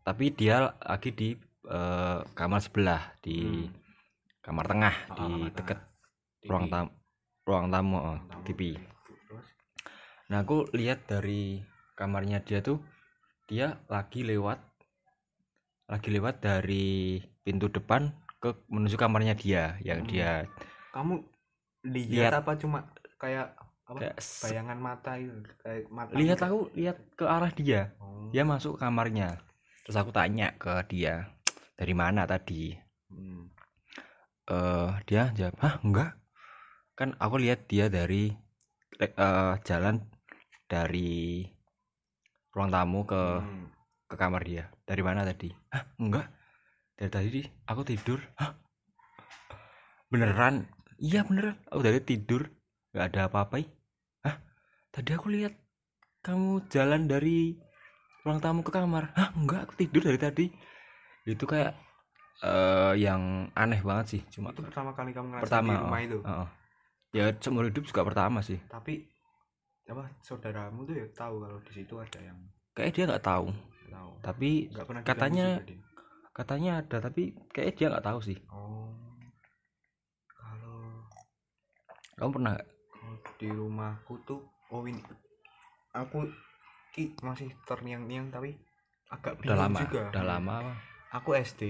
tapi 0.00 0.30
dia 0.30 0.72
lagi 0.80 1.10
di 1.10 1.28
eh, 1.66 2.18
kamar 2.32 2.60
sebelah 2.62 3.02
di 3.20 3.36
Hmm. 3.42 3.68
kamar 4.40 4.64
tengah 4.64 4.94
Ah, 5.04 5.14
di 5.14 5.26
kamar 5.26 5.50
deket 5.52 5.78
TV. 6.40 6.48
ruang 6.48 6.66
tamu 6.66 6.90
ruang 7.44 7.66
tamu 7.68 7.96
oh, 7.96 8.02
Ruang 8.16 8.20
tamu. 8.24 8.44
TV 8.46 8.60
Terus? 9.26 9.46
Nah 10.30 10.38
aku 10.40 10.64
lihat 10.72 11.04
dari 11.04 11.60
kamarnya 11.92 12.40
dia 12.40 12.62
tuh 12.62 12.80
dia 13.44 13.82
lagi 13.86 14.22
lewat 14.22 14.62
lagi 15.84 16.08
lewat 16.08 16.38
dari 16.38 17.18
pintu 17.42 17.66
depan 17.66 18.08
ke 18.38 18.54
menuju 18.70 18.94
kamarnya 18.94 19.34
dia 19.34 19.74
yang 19.82 20.00
Hmm. 20.00 20.08
dia 20.08 20.30
kamu 20.90 21.22
lihat, 21.84 22.30
Lihat. 22.30 22.32
apa 22.40 22.52
cuma 22.56 22.78
kayak 23.16 23.52
apa? 23.90 23.98
Kayak 23.98 24.16
bayangan 24.22 24.78
mata 24.78 25.12
itu 25.18 25.34
kayak 25.66 25.84
mata 25.90 26.10
lihat 26.14 26.38
aku 26.46 26.58
lihat 26.78 26.96
ke 27.18 27.24
arah 27.26 27.50
dia. 27.50 27.90
Oh. 27.98 28.30
dia 28.30 28.46
masuk 28.46 28.78
ke 28.78 28.86
kamarnya. 28.86 29.42
Terus 29.82 29.96
aku 29.98 30.14
tanya 30.14 30.54
ke 30.54 30.70
dia 30.86 31.26
dari 31.74 31.94
mana 31.98 32.22
tadi? 32.24 32.70
Hmm. 33.10 33.50
eh 34.50 34.90
dia 35.10 35.34
jawab 35.34 35.58
hah 35.58 35.74
enggak. 35.82 36.10
Kan 36.94 37.18
aku 37.18 37.42
lihat 37.42 37.66
dia 37.66 37.90
dari 37.90 38.30
eh, 39.02 39.52
jalan 39.66 39.98
dari 40.70 41.42
ruang 42.54 42.70
tamu 42.70 43.02
ke 43.02 43.42
Hmm. 43.42 43.66
ke 44.06 44.14
kamar 44.14 44.42
dia. 44.46 44.70
Dari 44.86 45.02
mana 45.02 45.26
tadi? 45.26 45.50
Hah 45.74 45.82
enggak. 45.98 46.30
Dari 46.94 47.10
tadi 47.10 47.42
aku 47.66 47.82
tidur. 47.82 48.22
Hah? 48.38 48.54
Beneran? 50.10 50.66
Iya 50.98 51.26
beneran. 51.26 51.58
Aku 51.70 51.82
dari 51.82 51.98
tidur. 52.02 52.50
Nggak 52.90 53.06
ada 53.14 53.20
apa-apa 53.30 53.62
tadi 54.90 55.10
aku 55.14 55.30
lihat 55.30 55.54
kamu 56.20 56.68
jalan 56.68 57.08
dari 57.08 57.56
ruang 58.26 58.42
tamu 58.42 58.60
ke 58.60 58.70
kamar. 58.74 59.14
Hah 59.16 59.32
enggak 59.32 59.70
aku 59.70 59.74
tidur 59.80 60.02
dari 60.04 60.18
tadi. 60.20 60.46
Itu 61.24 61.46
kayak 61.46 61.72
eh 62.40 62.94
yang 63.00 63.48
aneh 63.56 63.80
banget 63.80 64.06
sih. 64.18 64.22
Cuma 64.28 64.52
itu 64.52 64.60
pertama 64.60 64.92
kali 64.92 65.14
kamu 65.14 65.36
ngerasain 65.36 65.44
pertama 65.46 65.70
di 65.72 65.76
rumah 65.80 66.00
oh, 66.00 66.06
itu? 66.08 66.18
oh, 66.24 66.48
ya 67.12 67.24
seumur 67.36 67.64
hidup 67.68 67.84
juga 67.86 68.02
pertama 68.04 68.44
sih. 68.44 68.58
Tapi 68.68 69.04
apa 69.90 70.06
saudaramu 70.22 70.86
tuh 70.86 70.94
ya 70.94 71.06
tahu 71.10 71.42
kalau 71.42 71.58
di 71.66 71.72
situ 71.74 71.94
ada 71.98 72.20
yang 72.22 72.38
kayak 72.76 72.92
dia 72.94 73.04
nggak 73.08 73.24
tahu. 73.24 73.46
Tahu. 73.90 74.10
Tapi 74.22 74.50
nggak 74.70 74.86
pernah 74.86 75.02
katanya 75.02 75.46
juga 75.64 75.88
katanya 76.30 76.80
ada 76.80 76.96
tapi 77.02 77.36
kayak 77.52 77.76
dia 77.76 77.92
nggak 77.92 78.06
tahu 78.06 78.20
sih. 78.22 78.38
Oh. 78.48 78.88
Kalau 80.30 81.04
kamu 82.16 82.30
pernah 82.40 82.54
kalau 82.56 83.14
di 83.36 83.48
rumahku 83.50 84.14
tuh 84.24 84.40
oh 84.70 84.82
ini. 84.86 85.02
Aku 85.94 86.26
ki 86.90 87.14
masih 87.22 87.50
terniang-niang 87.66 88.34
tapi 88.34 88.54
agak 89.10 89.38
udah 89.42 89.56
lama 89.66 89.78
juga. 89.86 90.02
udah 90.14 90.24
lama 90.26 90.52
apa? 90.62 90.72
aku 91.18 91.28
SD 91.34 91.62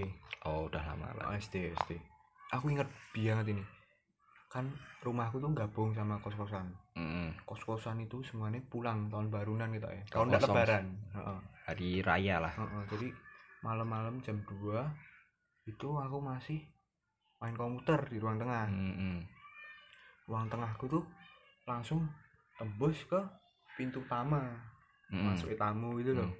oh 0.44 0.68
udah 0.68 0.82
lama 0.84 1.04
Oh, 1.12 1.32
lah 1.32 1.36
SD 1.40 1.72
SD 1.72 1.90
aku 2.50 2.74
inget 2.74 2.88
banget 3.14 3.56
ini. 3.56 3.64
Kan 4.50 4.66
rumahku 5.06 5.38
tuh 5.38 5.54
gabung 5.54 5.94
sama 5.94 6.18
kos-kosan. 6.18 6.66
Mm, 6.98 7.38
kos-kosan 7.46 8.02
itu 8.02 8.18
semuanya 8.26 8.58
pulang 8.66 9.06
tahun 9.06 9.30
barunan 9.30 9.70
gitu 9.70 9.86
ya. 9.86 10.02
Tahun 10.10 10.10
tahun 10.10 10.26
nggak 10.26 10.42
kosong. 10.42 10.56
lebaran. 10.58 10.84
Heeh. 11.14 11.38
hari 11.70 12.02
raya 12.02 12.42
lah. 12.42 12.50
Heeh, 12.58 12.82
jadi 12.90 13.08
malam-malam 13.62 14.18
jam 14.26 14.42
2 14.42 15.70
itu 15.70 15.88
aku 15.94 16.18
masih 16.18 16.58
main 17.38 17.54
komputer 17.54 18.02
di 18.10 18.18
ruang 18.18 18.42
tengah. 18.42 18.66
Mm, 18.66 18.94
mm. 18.98 19.18
ruang 20.26 20.50
tengahku 20.50 20.90
tuh 20.90 21.04
langsung 21.70 22.02
tembus 22.60 23.00
ke 23.08 23.20
pintu 23.74 24.04
utama 24.04 24.44
Mm, 25.10 25.26
masuk 25.26 25.50
tamu 25.58 25.98
gitu 25.98 26.14
loh. 26.14 26.22
Hmm. 26.22 26.38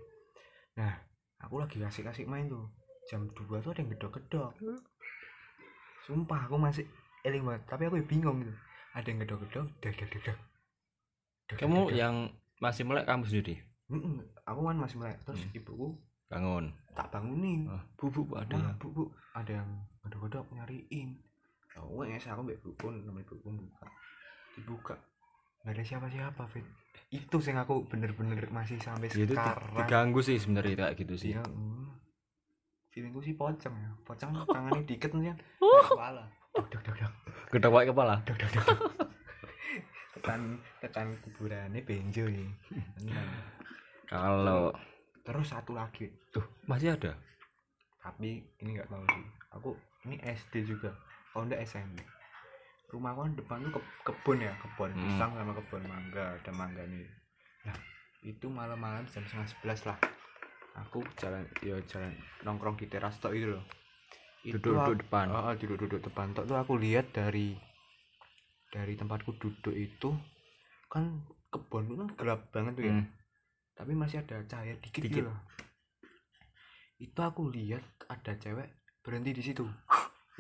nah 0.79 0.95
aku 1.43 1.59
lagi 1.59 1.83
kasih-kasih 1.83 2.23
main 2.23 2.47
tuh. 2.47 2.71
Jam 3.11 3.27
2 3.27 3.59
tuh 3.59 3.75
ada 3.75 3.83
yang 3.83 3.91
gedok-gedok. 3.91 4.55
Sumpah 6.07 6.47
aku 6.47 6.55
masih 6.55 6.87
eling 7.27 7.43
banget. 7.43 7.67
Tapi 7.67 7.91
aku 7.91 7.99
ya 7.99 8.07
bingung 8.07 8.47
gitu. 8.47 8.55
Ada 8.95 9.11
yang 9.11 9.19
gedok-gedok 9.27 9.67
dak 9.83 9.99
Dak, 9.99 10.11
dak, 10.23 10.39
kamu 11.59 11.91
yang 11.91 12.31
masih 12.63 12.87
melek 12.87 13.11
kamu 13.11 13.27
sendiri? 13.27 13.59
Mm-mm, 13.91 14.23
aku 14.47 14.61
kan 14.63 14.77
masih 14.79 14.97
melek. 15.03 15.19
Terus 15.27 15.43
Hmm. 15.43 15.57
ibuku 15.59 15.89
bangun. 16.31 16.65
tak 16.95 17.11
bangunin. 17.11 17.67
Ah, 17.67 17.83
bu 17.99 18.07
bu 18.07 18.23
bu, 18.23 18.35
ada 18.39 18.55
Wah, 18.55 18.71
yang? 18.71 18.79
bu 18.79 18.89
bu 18.95 19.03
ada 19.35 19.51
yang 19.51 19.71
gedok-gedok 20.07 20.47
nyariin. 20.55 21.19
Oh 21.75 22.07
wes 22.07 22.23
aku 22.23 22.47
mbak 22.47 22.63
buku 22.63 22.87
namanya 22.87 23.27
buku 23.27 23.51
buka. 23.51 23.87
Dibuka 24.55 24.95
nggak 25.65 25.75
ada 25.77 25.85
siapa-siapa 25.85 26.43
Fit. 26.49 26.67
Itu 27.11 27.43
sih 27.43 27.53
aku 27.53 27.85
bener-bener 27.91 28.39
masih 28.49 28.81
sampai 28.81 29.11
Ya, 29.13 29.27
itu 29.27 29.35
sekarang. 29.35 29.77
diganggu 29.77 30.21
sih 30.25 30.37
sebenarnya 30.41 30.75
kayak 30.87 30.95
gitu 31.01 31.15
sih. 31.19 31.31
Iya, 31.37 31.43
mm. 31.45 31.87
feelingku 32.95 33.21
sih 33.21 33.35
pocong 33.37 33.75
ya. 33.75 33.91
Pocong 34.07 34.31
tangannya 34.55 34.83
diikat 34.87 35.11
nih 35.13 35.35
kan. 35.35 35.39
Oh. 35.61 35.85
kepala. 35.85 36.25
Dok 36.57 36.67
dok 36.73 36.83
dok 36.83 36.97
dok. 36.97 37.13
Gede 37.53 37.69
wae 37.69 37.85
kepala. 37.87 38.15
Dok 38.25 38.37
dok 38.39 38.51
dok 38.57 38.69
tekan 40.21 40.61
tekan 40.85 41.09
kuburannya 41.25 41.81
benjo 41.81 42.29
ya 42.29 42.45
kalau 44.05 44.69
terus 45.25 45.49
satu 45.49 45.73
lagi. 45.73 46.13
Tuh 46.29 46.45
masih 46.69 46.93
ada? 46.93 47.17
Tapi 48.05 48.43
ini 48.61 48.77
nggak 48.77 48.91
tahu 48.91 49.05
sih. 49.07 49.25
Aku 49.57 49.71
ini 50.05 50.21
SD 50.21 50.67
juga. 50.67 50.93
Kalau 51.33 51.47
enggak 51.47 51.63
SMP 51.63 52.03
rumahku 52.91 53.23
kan 53.23 53.35
depan 53.35 53.59
tuh 53.63 53.73
ke- 53.73 53.87
kebun 54.05 54.39
ya 54.39 54.53
kebun 54.57 54.91
Hmm. 54.91 55.03
pisang 55.05 55.31
sama 55.33 55.53
kebun 55.55 55.83
mangga 55.85 56.25
ada 56.35 56.51
mangga 56.51 56.83
nih 56.85 57.07
nah 57.63 57.77
itu 58.21 58.47
malam-malam 58.47 59.07
jam 59.07 59.23
setengah 59.23 59.49
sebelas 59.49 59.81
lah. 59.85 59.97
Aku 60.77 61.01
jalan 61.17 61.41
ya 61.61 61.81
jalan 61.83 62.13
nongkrong 62.41 62.77
di 62.77 62.85
teras 62.85 63.17
tok 63.17 63.33
itu 63.33 63.49
loh. 63.49 63.65
Duduk-duduk 64.43 64.77
aku- 64.77 65.01
depan? 65.01 65.27
Oh, 65.29 65.43
oh, 65.43 65.55
duduk-duduk 65.55 66.01
depan 66.01 66.31
tok. 66.31 66.45
Tuh 66.45 66.55
aku 66.55 66.77
lihat 66.77 67.11
dari 67.11 67.57
dari 68.69 68.95
tempatku 68.95 69.35
duduk 69.35 69.73
itu 69.73 70.13
kan 70.87 71.21
kebun 71.49 71.85
itu 71.87 71.97
kan 71.97 72.09
gelap 72.15 72.41
banget 72.51 72.73
tuh 72.75 72.85
ya. 72.85 72.95
Hmm. 72.95 73.07
tapi 73.73 73.93
masih 73.95 74.21
ada 74.21 74.37
cahaya 74.45 74.77
dikit, 74.77 75.01
Dikit. 75.01 75.11
gitu 75.11 75.21
loh. 75.25 75.39
Itu 76.99 77.17
aku 77.19 77.49
lihat 77.49 77.81
ada 78.07 78.33
cewek 78.35 78.69
berhenti 79.01 79.33
di 79.33 79.41
situ 79.43 79.65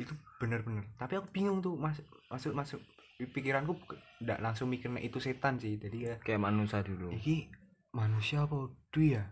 itu 0.01 0.17
bener-bener. 0.41 0.89
Tapi 0.97 1.21
aku 1.21 1.29
bingung 1.29 1.61
tuh 1.61 1.77
mas 1.77 2.01
masuk 2.33 2.57
masuk 2.57 2.81
pikiranku 3.21 3.77
nggak 4.19 4.41
langsung 4.41 4.73
mikirnya 4.73 4.99
itu 4.99 5.21
setan 5.21 5.61
sih. 5.61 5.77
Jadi 5.77 6.09
ya 6.09 6.15
kayak 6.25 6.41
manusia 6.41 6.81
dulu. 6.81 7.13
Iki 7.13 7.53
manusia 7.93 8.49
apa 8.49 8.57
udah 8.57 9.05
ya? 9.05 9.25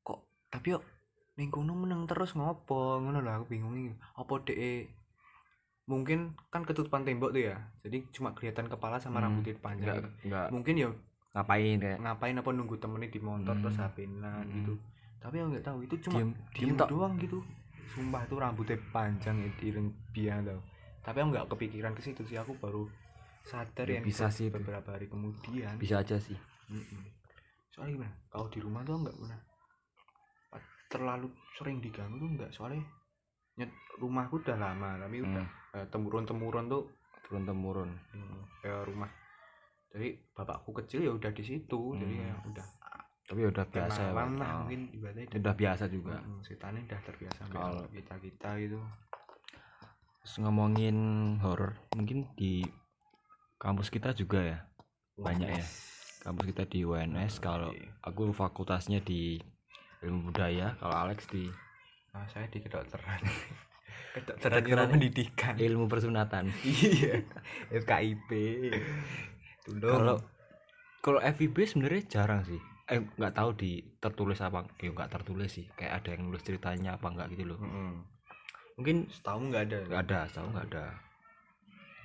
Kok 0.00 0.18
tapi 0.48 0.78
kok 0.78 0.84
ning 1.34 1.50
kono 1.50 1.74
meneng 1.74 2.06
terus 2.06 2.32
ngopo? 2.32 3.02
Ngono 3.02 3.18
lah 3.18 3.42
aku 3.42 3.50
bingung 3.50 3.74
iki. 3.74 3.90
Apa 4.14 4.38
dek 4.46 4.86
mungkin 5.84 6.32
kan 6.48 6.62
ketutupan 6.64 7.02
tembok 7.02 7.34
tuh 7.34 7.50
ya? 7.50 7.58
Jadi 7.82 8.06
cuma 8.08 8.32
kelihatan 8.32 8.70
kepala 8.70 8.96
sama 8.96 9.20
Hmm, 9.20 9.42
rambutnya 9.42 9.58
panjang 9.60 9.98
enggak 10.00 10.10
enggak 10.24 10.46
mungkin 10.48 10.74
ya 10.78 10.88
ngapain 11.34 11.76
kayak 11.82 11.98
ngapain 11.98 12.38
apa 12.38 12.50
nunggu 12.54 12.78
temennya 12.78 13.10
di 13.10 13.18
motor 13.18 13.58
Hmm. 13.58 13.62
terus 13.66 13.76
HP-an 13.76 14.22
Hmm. 14.22 14.48
gitu 14.54 14.74
tapi 15.18 15.42
aku 15.42 15.48
nggak 15.50 15.66
tahu 15.66 15.78
itu 15.82 15.94
cuma 16.06 16.22
diem 16.22 16.30
diem, 16.54 16.68
diem 16.72 16.78
doang 16.86 17.14
gitu 17.18 17.38
sumpah 17.92 18.24
itu 18.24 18.34
rambutnya 18.36 18.78
panjang 18.90 19.36
ireng 19.60 19.92
biang 20.10 20.44
tau. 20.44 20.60
Tapi 21.04 21.16
aku 21.20 21.28
nggak 21.32 21.48
kepikiran 21.52 21.92
ke 21.92 22.00
situ 22.00 22.24
sih 22.24 22.40
aku 22.40 22.56
baru 22.56 22.88
sadar 23.44 23.84
Ya, 23.84 23.98
ya 23.98 24.00
bisa 24.00 24.32
sih 24.32 24.48
beberapa 24.48 24.96
hari 24.96 25.04
kemudian. 25.04 25.76
Bisa 25.76 26.00
aja 26.00 26.16
sih. 26.16 26.36
Mm-mm. 26.72 27.04
soalnya 27.68 27.92
gimana 28.00 28.14
kalau 28.30 28.46
di 28.48 28.62
rumah 28.62 28.80
tuh 28.80 29.02
nggak 29.02 29.16
pernah. 29.18 29.40
Terlalu 30.88 31.26
sering 31.58 31.82
diganggu 31.82 32.16
tuh 32.16 32.30
nggak 32.30 32.50
soalnya 32.54 32.80
nyet 33.58 33.70
rumahku 33.98 34.38
udah 34.40 34.54
lama 34.54 34.94
tapi 34.96 35.22
udah 35.22 35.42
Hmm, 35.74 35.86
temurun 35.90 36.22
temurun 36.22 36.70
tuh 36.70 36.86
turun 37.26 37.42
temurun 37.42 37.90
hmm, 38.14 38.40
kayak 38.62 38.86
rumah. 38.86 39.10
Jadi 39.90 40.14
bapakku 40.30 40.70
kecil 40.72 41.02
ya 41.02 41.10
udah 41.10 41.30
di 41.34 41.42
situ 41.42 41.98
jadi 41.98 42.14
Hmm. 42.14 42.22
kayak 42.22 42.38
udah 42.46 42.66
tapi 43.24 43.40
udah 43.42 43.64
biasa 43.64 44.00
ya 44.02 44.12
lah 44.12 44.28
Oh, 44.28 44.58
mungkin 44.62 44.92
ibaratnya 44.92 45.24
udah 45.34 45.54
biasa 45.54 45.84
juga. 45.88 46.16
Setannya 46.40 46.84
udah 46.84 47.00
terbiasa 47.02 47.40
Kalau- 47.48 47.88
kita 47.88 48.14
kita 48.20 48.50
gitu. 48.60 48.78
Terus 50.20 50.34
ngomongin 50.38 50.96
horor 51.40 51.72
mungkin 51.92 52.28
di 52.34 52.64
kampus 53.56 53.88
kita 53.88 54.12
juga 54.12 54.40
ya? 54.40 54.58
Banyak 55.14 55.48
ya? 55.50 55.64
kampus 56.20 56.44
kita 56.48 56.64
di 56.64 56.80
UNS 56.82 57.36
kalau 57.38 57.68
Iya. 57.70 57.92
aku 58.00 58.28
fakultasnya 58.30 58.98
di 58.98 59.36
ilmu 60.00 60.28
budaya 60.28 60.72
kalau 60.74 60.96
Alex 60.98 61.28
di? 61.28 61.44
Nah, 62.10 62.24
saya 62.26 62.44
di 62.46 62.60
kedokteran. 62.60 63.20
Kedokteran 64.14 64.40
Kedokteran. 64.58 64.64
ilmu 64.64 64.92
pendidikan. 64.94 65.54
Ilmu 65.54 65.84
persunatan. 65.84 66.44
Iya. 66.64 67.24
FKIP 67.70 68.30
kalau 69.76 70.16
kalau 71.00 71.20
FIB 71.20 71.56
sebenarnya 71.62 72.02
jarang 72.06 72.40
sih 72.42 72.60
eh 72.84 73.00
nggak 73.00 73.32
tahu 73.32 73.50
di 73.56 73.80
tertulis 73.96 74.40
apa 74.44 74.68
ya 74.80 74.92
nggak 74.92 75.12
tertulis 75.12 75.50
sih. 75.50 75.66
Kayak 75.72 76.04
ada 76.04 76.08
yang 76.16 76.22
nulis 76.28 76.44
ceritanya 76.44 77.00
apa 77.00 77.06
nggak 77.08 77.28
gitu 77.36 77.44
loh. 77.54 77.58
Mm-mm. 77.60 77.92
mungkin 78.74 79.06
setahu 79.06 79.54
nggak 79.54 79.70
ada. 79.70 79.78
nggak 79.86 80.02
ada 80.10 80.20
tahu 80.34 80.46
nggak 80.50 80.66
ada. 80.74 80.84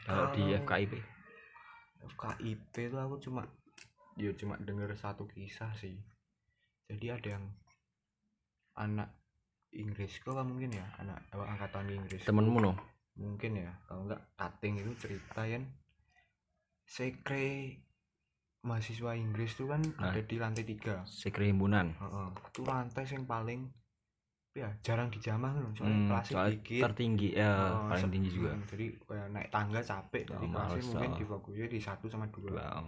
Kalau 0.06 0.26
di 0.34 0.44
FKIB 0.54 0.94
FKIP 2.16 2.76
itu 2.90 2.98
aku 2.98 3.16
cuma 3.20 3.44
ya 4.16 4.32
cuma 4.36 4.56
denger 4.60 4.96
satu 4.96 5.28
kisah 5.28 5.72
sih. 5.76 6.00
Jadi 6.90 7.06
ada 7.12 7.28
yang 7.40 7.46
anak 8.80 9.10
Inggris 9.70 10.18
kok 10.24 10.34
mungkin 10.42 10.74
ya? 10.74 10.86
Anak 10.98 11.30
apa, 11.30 11.46
angkatan 11.46 11.90
Inggris 11.94 12.26
temenmu 12.26 12.58
no? 12.64 12.74
Mungkin 13.20 13.60
ya. 13.60 13.72
Kalau 13.86 14.08
enggak 14.08 14.24
cutting 14.40 14.82
itu 14.82 14.92
cerita 14.98 15.46
kan 15.46 15.64
sekre 16.90 17.78
mahasiswa 18.62 19.12
Inggris 19.14 19.54
itu 19.54 19.66
kan 19.66 19.80
Nah. 19.80 20.10
ada 20.10 20.20
di 20.20 20.36
lantai 20.36 20.64
tiga. 20.64 21.02
Sekre 21.04 21.48
himpunan? 21.48 21.96
Heeh. 21.96 22.28
itu 22.46 22.62
lantai 22.62 23.06
yang 23.06 23.24
paling 23.26 23.62
ya 24.52 24.68
jarang 24.82 25.08
dijamah 25.08 25.56
loh 25.56 25.72
soalnya 25.72 25.96
Hmm, 25.96 26.08
kelasnya 26.10 26.34
soalnya 26.34 26.54
dikit. 26.58 26.82
tertinggi 26.84 27.30
ya 27.32 27.52
Oh, 27.56 27.88
paling 27.88 28.12
tinggi 28.12 28.30
juga. 28.34 28.52
hmm, 28.52 28.66
jadi 28.66 28.86
kayak 29.00 29.28
naik 29.30 29.50
tangga 29.50 29.80
capek 29.80 30.24
jadi 30.26 30.36
Oh, 30.36 30.50
kelasnya 30.50 30.76
males, 30.76 30.88
mungkin 30.90 31.10
oh. 31.10 31.18
difokusnya 31.18 31.68
di 31.70 31.80
satu 31.80 32.06
sama 32.06 32.26
dua. 32.28 32.52
Wow. 32.52 32.86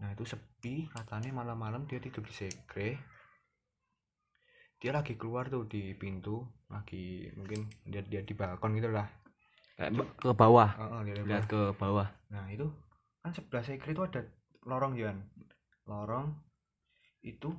nah 0.00 0.08
itu 0.10 0.24
sepi 0.24 0.88
katanya 0.88 1.28
malam-malam 1.34 1.84
dia 1.84 2.00
tidur 2.00 2.24
di 2.24 2.32
sekre. 2.32 2.96
Dia 4.80 4.96
lagi 4.96 5.12
keluar 5.12 5.44
tuh 5.46 5.68
di 5.68 5.92
pintu 5.92 6.40
lagi 6.66 7.28
mungkin 7.36 7.68
dia 7.84 8.00
dia 8.00 8.24
di 8.24 8.32
balkon 8.32 8.72
gitu 8.74 8.88
lah. 8.88 9.04
Kayak 9.76 9.92
ke 10.16 10.32
bawah? 10.32 10.70
Dia 11.04 11.14
di 11.14 11.22
lihat 11.22 11.44
ke 11.44 11.76
bawah. 11.76 12.08
Nah 12.32 12.48
itu 12.48 12.64
kan 13.20 13.28
sebelah 13.28 13.60
sekre 13.60 13.92
itu 13.92 14.00
ada 14.00 14.24
lorong 14.64 14.94
Jan. 14.96 15.16
Lorong 15.88 16.32
itu 17.20 17.52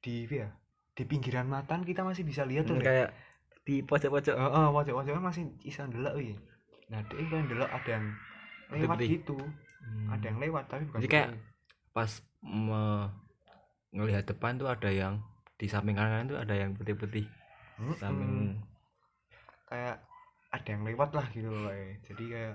di 0.00 0.24
ya 0.28 0.48
di 0.96 1.02
pinggiran 1.04 1.48
matan 1.48 1.84
kita 1.84 2.00
masih 2.00 2.24
bisa 2.24 2.42
lihat 2.48 2.64
tuh. 2.68 2.76
Hmm, 2.80 2.84
kayak 2.84 3.12
di 3.66 3.82
pojok-pojok 3.82 4.34
Oh, 4.38 4.50
oh 4.52 4.68
wajah-wajah 4.80 5.20
masih 5.20 5.44
bisa 5.60 5.84
ndelok 5.84 6.14
wi. 6.16 6.32
Nah 6.88 7.02
dia 7.10 7.20
kan 7.28 7.44
ndelok 7.44 7.70
ada 7.70 7.90
yang 7.90 8.06
lewat 8.72 8.98
Putih-putih. 8.98 9.08
gitu. 9.20 9.38
Hmm. 9.82 10.08
Ada 10.14 10.24
yang 10.32 10.38
lewat 10.40 10.64
tapi 10.70 10.82
bukan. 10.88 10.98
Jadi 11.02 11.08
kayak 11.10 11.28
putih. 11.34 11.42
pas 11.92 12.10
me- 12.42 13.10
ngelihat 13.96 14.24
depan 14.28 14.60
tuh 14.60 14.68
ada 14.68 14.90
yang 14.92 15.14
di 15.56 15.66
samping 15.72 15.96
kanan 15.96 16.28
tuh 16.28 16.36
ada 16.36 16.52
yang 16.52 16.76
putih-putih 16.76 17.24
Mm-mm. 17.80 17.96
samping 17.96 18.60
kayak 19.68 19.96
ada 20.52 20.68
yang 20.68 20.82
lewat 20.84 21.10
lah 21.16 21.26
gitu 21.32 21.48
loh. 21.48 21.72
Jadi 22.04 22.24
kayak 22.28 22.54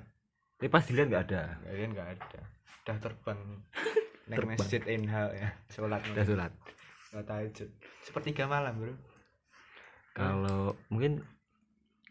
tapi 0.62 0.70
pas 0.70 0.86
dilihat 0.86 1.10
nggak 1.10 1.24
ada 1.26 1.42
kalian 1.66 1.90
nggak 1.98 2.10
ada. 2.14 2.42
Udah 2.86 2.98
terbang. 3.02 3.40
Terbang. 4.32 4.56
masjid 4.56 4.80
NH 4.86 5.16
ya 5.36 5.50
sholat 5.68 6.00
udah 6.08 6.24
sholat 6.24 6.52
nggak 7.12 7.26
tahajud 7.28 7.70
sepertiga 8.00 8.48
malam 8.48 8.80
bro 8.80 8.96
kalau 10.16 10.72
mungkin 10.88 11.20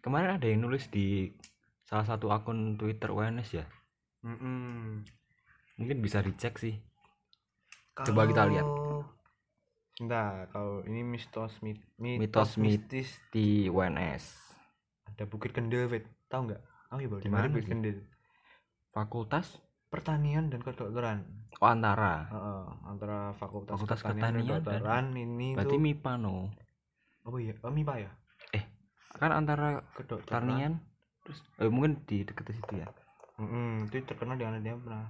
kemarin 0.05 0.37
ada 0.37 0.45
yang 0.45 0.61
nulis 0.61 0.93
di 0.93 1.33
salah 1.89 2.05
satu 2.05 2.29
akun 2.29 2.77
Twitter 2.77 3.09
UNS 3.09 3.57
ya 3.57 3.65
Mm-mm. 4.21 5.01
mungkin 5.81 5.97
bisa 6.05 6.21
dicek 6.21 6.61
sih 6.61 6.77
Coba 8.01 8.25
kita 8.25 8.49
lihat. 8.49 8.65
Nah, 10.01 10.49
kalau 10.49 10.81
ini 10.89 11.05
mitos 11.05 11.61
mit, 11.61 11.77
Mitos 12.01 12.17
mitos, 12.17 12.51
mistis 12.57 13.09
di 13.29 13.69
UNS 13.69 14.25
ada 15.05 15.29
Bukit 15.29 15.53
Kendil, 15.53 15.85
Fit. 15.91 16.09
Tahu 16.33 16.49
nggak? 16.49 16.63
Oh 16.95 16.97
iya, 16.97 17.09
Bang. 17.13 17.21
Di 17.21 17.29
mana 17.29 17.53
Bukit 17.53 17.69
sih? 17.69 18.01
Fakultas 18.91 19.47
Pertanian 19.91 20.51
dan 20.51 20.63
kedokteran. 20.63 21.27
oh 21.63 21.69
antara 21.71 22.31
Heeh, 22.31 22.67
antara 22.87 23.35
Fakultas, 23.35 23.75
Fakultas 23.75 24.01
Pertanian, 24.03 24.35
dan- 24.35 24.47
dan 24.47 24.63
Kedokteran 24.63 25.07
ini 25.19 25.49
berarti 25.55 25.75
tuh 25.75 25.81
MIPA 25.83 26.13
no 26.19 26.37
Oh 27.27 27.37
iya, 27.39 27.55
oh 27.63 27.71
MIPA 27.71 27.95
ya? 28.07 28.11
kan 29.21 29.31
antara 29.37 29.83
Kedokteran. 29.93 30.25
pertanian 30.41 30.73
terus 31.27 31.39
eh, 31.61 31.69
mungkin 31.69 32.01
di 32.09 32.25
dekat 32.25 32.57
situ 32.57 32.73
ya 32.81 32.89
Mm-mm, 33.41 33.89
itu 33.89 34.01
terkenal 34.05 34.37
dengan 34.37 34.61
dia 34.65 34.77
pernah 34.77 35.05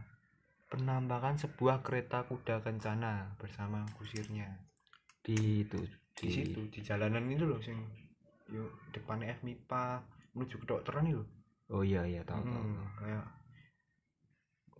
penampakan 0.70 1.34
sebuah 1.34 1.82
kereta 1.82 2.22
kuda 2.30 2.62
kencana 2.62 3.34
bersama 3.38 3.82
kusirnya. 3.98 4.46
di 5.26 5.62
itu 5.66 5.78
Di 6.20 6.28
situ, 6.30 6.60
di 6.68 6.80
jalanan 6.84 7.24
itu 7.30 7.44
loh 7.48 7.60
sing 7.62 7.76
yuk 8.50 8.70
depannya 8.94 9.30
FMIPA 9.38 10.02
menuju 10.34 10.56
kedokteran 10.62 11.06
itu. 11.06 11.22
oh 11.70 11.82
iya 11.86 12.02
iya 12.06 12.22
tahu 12.26 12.42
tahu 12.42 12.64
Mm, 12.66 12.82
kayak 12.98 13.24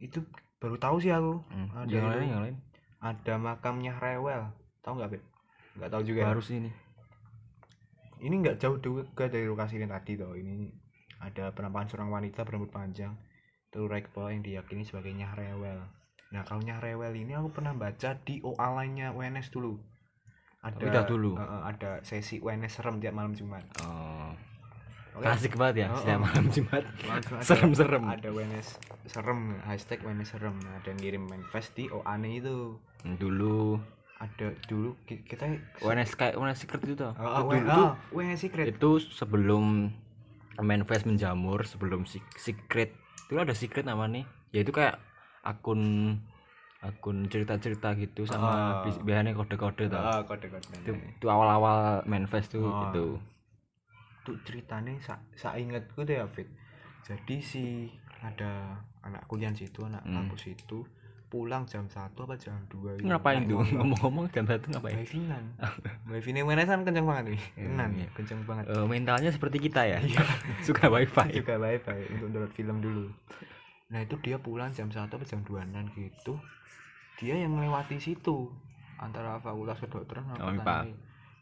itu 0.01 0.25
baru 0.57 0.77
tahu 0.77 0.97
sih 0.99 1.13
aku. 1.13 1.41
Hmm, 1.49 1.69
Ada 1.77 1.93
yang 1.93 2.09
lain 2.09 2.29
yang 2.29 2.43
lain? 2.43 2.57
Ada 2.99 3.35
makamnya 3.37 3.95
Rewel. 3.97 4.49
Tahu 4.81 4.97
nggak 4.97 5.11
bet 5.13 5.23
nggak 5.71 5.91
tahu 5.93 6.03
juga 6.03 6.21
ya? 6.25 6.29
harus 6.35 6.49
ini. 6.51 6.71
Ini 8.21 8.35
nggak 8.37 8.57
jauh 8.59 8.77
juga 8.77 9.29
dari 9.29 9.47
lokasi 9.47 9.79
yang 9.79 9.89
tadi 9.89 10.19
toh. 10.19 10.35
Ini 10.35 10.69
ada 11.21 11.53
penampakan 11.53 11.89
seorang 11.89 12.11
wanita 12.11 12.45
berambut 12.45 12.69
panjang 12.69 13.13
terurai 13.71 14.03
ke 14.03 14.11
bawah 14.11 14.35
yang 14.35 14.43
diyakini 14.43 14.83
sebagai 14.83 15.15
Nyah 15.15 15.33
Rewel. 15.33 15.79
Nah 16.33 16.43
kalau 16.43 16.61
Nyah 16.61 16.81
Rewel 16.83 17.15
ini 17.15 17.33
aku 17.33 17.55
pernah 17.55 17.71
baca 17.73 18.19
di 18.19 18.43
OA 18.43 18.69
lainnya 18.75 19.15
UNS 19.15 19.53
dulu. 19.53 19.79
Ada 20.61 20.85
Udah 20.85 21.05
dulu? 21.07 21.31
eh, 21.39 21.63
ada 21.65 22.03
sesi 22.03 22.37
UNS 22.37 22.83
serem 22.83 23.01
tiap 23.01 23.15
malam 23.15 23.33
Jumat. 23.33 23.65
Oh? 23.81 24.10
Klasik 25.23 25.53
banget 25.55 25.77
ya 25.77 25.87
Oh, 25.87 25.97
setiap 25.97 26.17
oh. 26.17 26.23
malam 26.23 26.45
Jumat. 26.49 26.85
Serem-serem. 27.41 28.03
Ada 28.05 28.29
UNS 28.29 28.69
serem 29.07 29.41
hashtag 29.63 29.99
UNS 30.01 30.29
serem. 30.29 30.57
Nah, 30.57 30.73
ada 30.75 30.87
yang 30.87 30.99
ngirim 30.99 31.23
manifest 31.25 31.73
di 31.73 31.87
OA 31.87 32.15
nya 32.17 32.29
itu. 32.33 32.77
Dulu. 33.03 33.79
Ada 34.19 34.53
dulu 34.65 35.01
ki- 35.03 35.25
kita 35.25 35.49
UNS 35.79 36.13
kayak 36.13 36.35
UNS 36.35 36.59
secret 36.59 36.81
itu 36.83 36.95
tuh 36.95 37.13
Oh, 37.15 37.41
oh, 37.43 37.51
dulu 37.51 37.69
oh, 37.71 37.93
UNS 38.13 38.37
secret. 38.39 38.69
itu 38.71 38.91
sebelum 39.03 39.89
manifest 40.59 41.05
menjamur 41.05 41.65
sebelum 41.65 42.05
sec- 42.05 42.29
secret. 42.35 42.93
Itu 43.25 43.37
ada 43.37 43.53
secret 43.53 43.83
namanya 43.83 44.29
ya 44.51 44.61
itu 44.61 44.71
kayak 44.71 45.01
akun 45.41 45.81
akun 46.81 47.25
cerita-cerita 47.27 47.93
gitu 47.95 48.25
sama 48.25 48.83
Oh. 48.83 49.01
biasanya 49.01 49.33
kode-kode 49.33 49.85
tuh 49.87 49.97
Ah, 49.97 50.21
kode-kode. 50.21 50.69
Itu, 50.79 50.93
itu 50.93 51.27
awal-awal 51.27 52.05
manifest 52.05 52.51
tuh 52.51 52.61
Oh. 52.63 52.89
itu 52.89 53.05
tuh 54.23 54.37
ceritanya 54.45 54.93
sa, 55.01 55.21
tuh 55.37 56.05
ya 56.05 56.27
Fit. 56.29 56.49
Jadi 57.05 57.37
si 57.41 57.89
ada 58.21 58.77
anak 59.01 59.25
kuliah 59.25 59.49
situ 59.57 59.81
anak 59.85 60.05
Hmm. 60.05 60.29
kampus 60.29 60.53
itu 60.53 60.85
pulang 61.31 61.63
jam 61.63 61.87
satu 61.87 62.27
apa 62.27 62.35
jam 62.35 62.59
dua 62.67 62.99
gitu. 62.99 63.07
ngapain? 63.07 63.47
Naik 63.47 63.55
tuh 63.55 63.63
ngomong-ngomong 63.79 64.27
jam 64.35 64.45
satu 64.51 64.67
ngapain? 64.75 64.99
Wifi-nan 64.99 65.45
wifi-nya 66.11 66.43
mana 66.43 66.67
kan 66.67 66.83
kenceng 66.83 67.07
banget 67.07 67.39
nih. 67.39 67.43
Iya, 67.55 67.67
tenan 67.71 67.91
iya. 67.95 68.09
kenceng 68.19 68.41
banget. 68.43 68.65
Eh, 68.67 68.87
mentalnya 68.91 69.31
seperti 69.31 69.63
kita 69.63 69.87
ya. 69.87 69.99
Iya. 70.03 70.27
suka 70.67 70.91
wifi. 70.91 71.31
Juga 71.39 71.55
wifi 71.63 71.99
untuk 72.19 72.29
download 72.35 72.53
film 72.53 72.83
dulu. 72.83 73.07
Nah 73.95 74.03
itu 74.03 74.19
dia 74.19 74.43
pulang 74.43 74.75
jam 74.75 74.91
satu 74.91 75.23
apa 75.23 75.25
jam 75.25 75.47
2 75.47 75.63
gitu. 75.95 76.35
Dia 77.23 77.39
yang 77.39 77.55
melewati 77.55 78.03
situ 78.03 78.51
antara 78.99 79.39
fakultas 79.39 79.79
kedokteran 79.79 80.27
sama 80.35 80.51
Oh, 80.51 80.53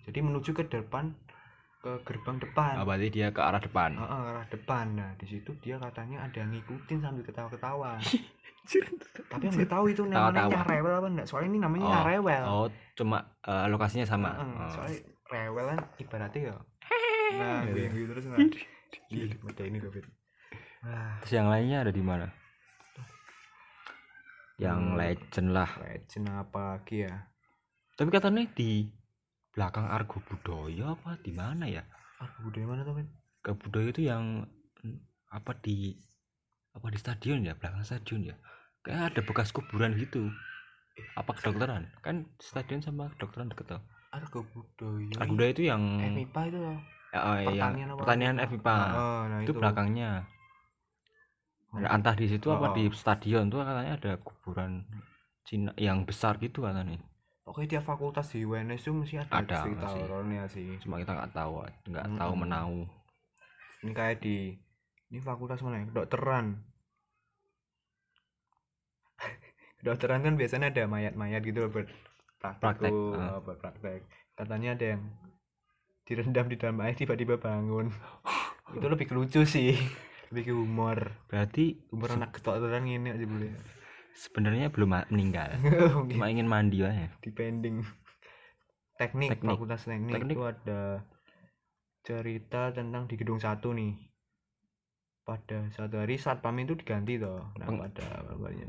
jadi 0.08 0.24
menuju 0.24 0.56
ke 0.56 0.64
depan 0.68 1.12
ke 1.78 1.92
gerbang 2.02 2.36
depan. 2.38 2.74
Ah, 2.74 2.82
berarti 2.82 3.08
dia 3.08 3.30
ke 3.30 3.38
arah 3.38 3.58
depan. 3.58 3.94
Heeh, 3.94 4.22
arah 4.28 4.46
depan. 4.46 4.86
Nah 4.92 5.10
di 5.14 5.26
situ 5.26 5.54
dia 5.58 5.78
katanya 5.78 6.22
ada 6.22 6.36
yang 6.36 6.50
ngikutin 6.50 6.98
sambil 6.98 7.22
ketawa-ketawa. 7.22 7.96
Tapi 9.30 9.42
yang 9.42 9.54
nggak 9.56 9.70
tahu 9.70 9.84
itu 9.88 10.02
namanya 10.04 10.44
nyarewel 10.44 10.94
apa 10.94 11.08
enggak 11.08 11.26
soalnya 11.26 11.48
ini 11.48 11.58
namanya 11.58 11.84
Oh. 11.84 11.92
nyarewel 11.94 12.42
oh 12.44 12.66
cuma 12.92 13.18
eh, 13.40 13.64
lokasinya 13.66 14.04
sama. 14.04 14.36
Oh. 14.36 14.68
soalnya 14.68 15.00
rewel 15.24 15.64
kan 15.66 15.78
ibaratnya 15.96 16.40
ya 16.52 16.56
nah 17.40 17.64
Iya. 17.64 17.72
gue 17.72 17.80
yang 17.80 17.94
gitu 17.96 18.10
terus 18.12 18.24
nah 18.26 18.38
Ih, 19.08 19.32
mata 19.40 19.62
ini 19.64 19.78
David. 19.80 20.04
Wah 20.84 21.16
terus 21.20 21.32
yang 21.32 21.48
lainnya 21.48 21.80
ada 21.80 21.92
di 21.92 22.02
mana? 22.04 22.28
Yang 24.58 24.78
Hmm. 24.82 24.94
legend 24.98 25.48
lah. 25.54 25.70
Legend 25.78 26.26
apa 26.34 26.60
lagi 26.76 26.96
ya? 27.06 27.14
Tapi 27.94 28.08
katanya 28.10 28.42
di 28.52 28.84
belakang 29.58 29.90
Argo 29.90 30.22
Budaya 30.22 30.94
apa 30.94 31.18
di 31.18 31.34
mana 31.34 31.66
ya? 31.66 31.82
Ah 32.22 32.30
budaya 32.38 32.62
mana 32.70 32.86
tuh 32.86 32.94
men 32.94 33.10
ke 33.42 33.50
budaya 33.58 33.90
itu 33.90 34.06
yang 34.06 34.46
apa 35.34 35.50
di 35.58 35.98
apa 36.78 36.86
di 36.94 36.98
stadion 37.02 37.42
ya? 37.42 37.58
Belakang 37.58 37.82
stadion 37.82 38.22
ya? 38.22 38.38
Kayak 38.86 39.18
ada 39.18 39.20
bekas 39.26 39.50
kuburan 39.50 39.98
gitu. 39.98 40.30
Apa 41.18 41.34
kedokteran? 41.34 41.90
Kan 42.06 42.30
stadion 42.38 42.78
sama 42.78 43.10
kedokteran 43.18 43.50
deket 43.50 43.74
tuh. 43.74 43.82
Argo 44.14 44.46
budaya 44.46 45.26
Argo 45.26 45.34
Budaya 45.34 45.50
itu 45.50 45.62
yang 45.66 45.82
FMIPA 45.98 46.40
itu 46.54 46.58
loh 46.62 46.78
ya, 47.08 47.20
oh, 47.24 47.36
yang 47.40 47.50
pertanian 47.50 47.88
apa 47.90 48.00
pertanian? 48.04 48.34
FIPA 48.38 48.76
Oh, 48.94 49.20
nah 49.26 49.38
itu 49.42 49.52
belakangnya. 49.58 50.10
Oh. 51.74 51.82
Nah, 51.82 51.90
entah 51.98 52.14
di 52.14 52.26
situ 52.30 52.46
apa 52.48 52.70
Oh. 52.70 52.74
di 52.78 52.86
stadion 52.94 53.50
tuh 53.50 53.60
katanya 53.60 53.98
ada 53.98 54.12
kuburan 54.22 54.86
Cina 55.42 55.74
yang 55.76 56.06
besar 56.06 56.38
gitu 56.38 56.62
katanya 56.62 57.00
Pokoknya 57.48 57.80
tiap 57.80 57.84
fakultas 57.88 58.28
di 58.28 58.44
UNS 58.44 58.84
itu 58.84 58.92
mesti 58.92 59.16
ada, 59.16 59.32
Ada, 59.32 59.56
cerita 59.64 59.86
sih. 59.88 60.00
horornya 60.04 60.42
sih. 60.52 60.68
cuma 60.84 61.00
kita 61.00 61.16
nggak 61.16 61.32
tahu 61.32 61.64
nggak 61.88 62.04
tahu 62.12 62.32
Mm-mm. 62.36 62.42
menau 62.44 62.74
Ini 63.80 63.92
kayak 63.96 64.20
di 64.20 64.52
ini 65.08 65.18
fakultas 65.24 65.64
mana 65.64 65.80
ya? 65.80 65.84
Kedokteran. 65.88 66.60
Kedokteran 69.80 70.20
kan 70.20 70.34
biasanya 70.36 70.68
ada 70.68 70.84
mayat-mayat 70.84 71.40
gitu 71.40 71.64
loh 71.64 71.70
buat 71.72 71.88
Praktek, 72.38 72.60
praktek, 72.78 72.92
ah. 73.18 73.40
buat 73.42 73.58
praktek. 73.58 74.00
Katanya 74.38 74.78
ada 74.78 74.86
yang 74.94 75.02
direndam 76.06 76.46
di 76.46 76.54
dalam 76.54 76.78
air 76.84 76.94
tiba-tiba 76.94 77.34
bangun. 77.34 77.90
itu 78.76 78.86
lebih 78.86 79.08
lucu 79.10 79.42
sih. 79.42 79.74
Lebih 80.30 80.42
ke 80.44 80.52
humor. 80.54 80.98
berarti 81.26 81.80
Humor 81.90 82.14
anak 82.14 82.38
kedokteran 82.38 82.84
ini 82.84 83.08
aja 83.10 83.24
boleh. 83.24 83.50
Sebenarnya 84.18 84.74
belum 84.74 85.06
meninggal. 85.14 85.54
Cuma 86.10 86.26
ingin 86.26 86.50
mandi 86.50 86.82
aja 86.82 87.06
depending 87.22 87.86
teknik, 88.98 89.38
Teknik. 89.38 89.54
fakultas 89.54 89.86
teknik, 89.86 90.10
Teknik. 90.18 90.34
itu 90.34 90.42
ada 90.42 90.82
cerita 92.02 92.74
tentang 92.74 93.06
di 93.06 93.14
gedung 93.14 93.38
satu 93.38 93.70
nih. 93.70 93.94
Pada 95.22 95.70
satu 95.70 96.02
hari 96.02 96.18
satpam 96.18 96.56
itu 96.58 96.74
diganti 96.74 97.20
toh. 97.20 97.54
Nah 97.54 97.66
Peng- 97.68 97.78
pada 97.78 98.26
kabarnya 98.26 98.66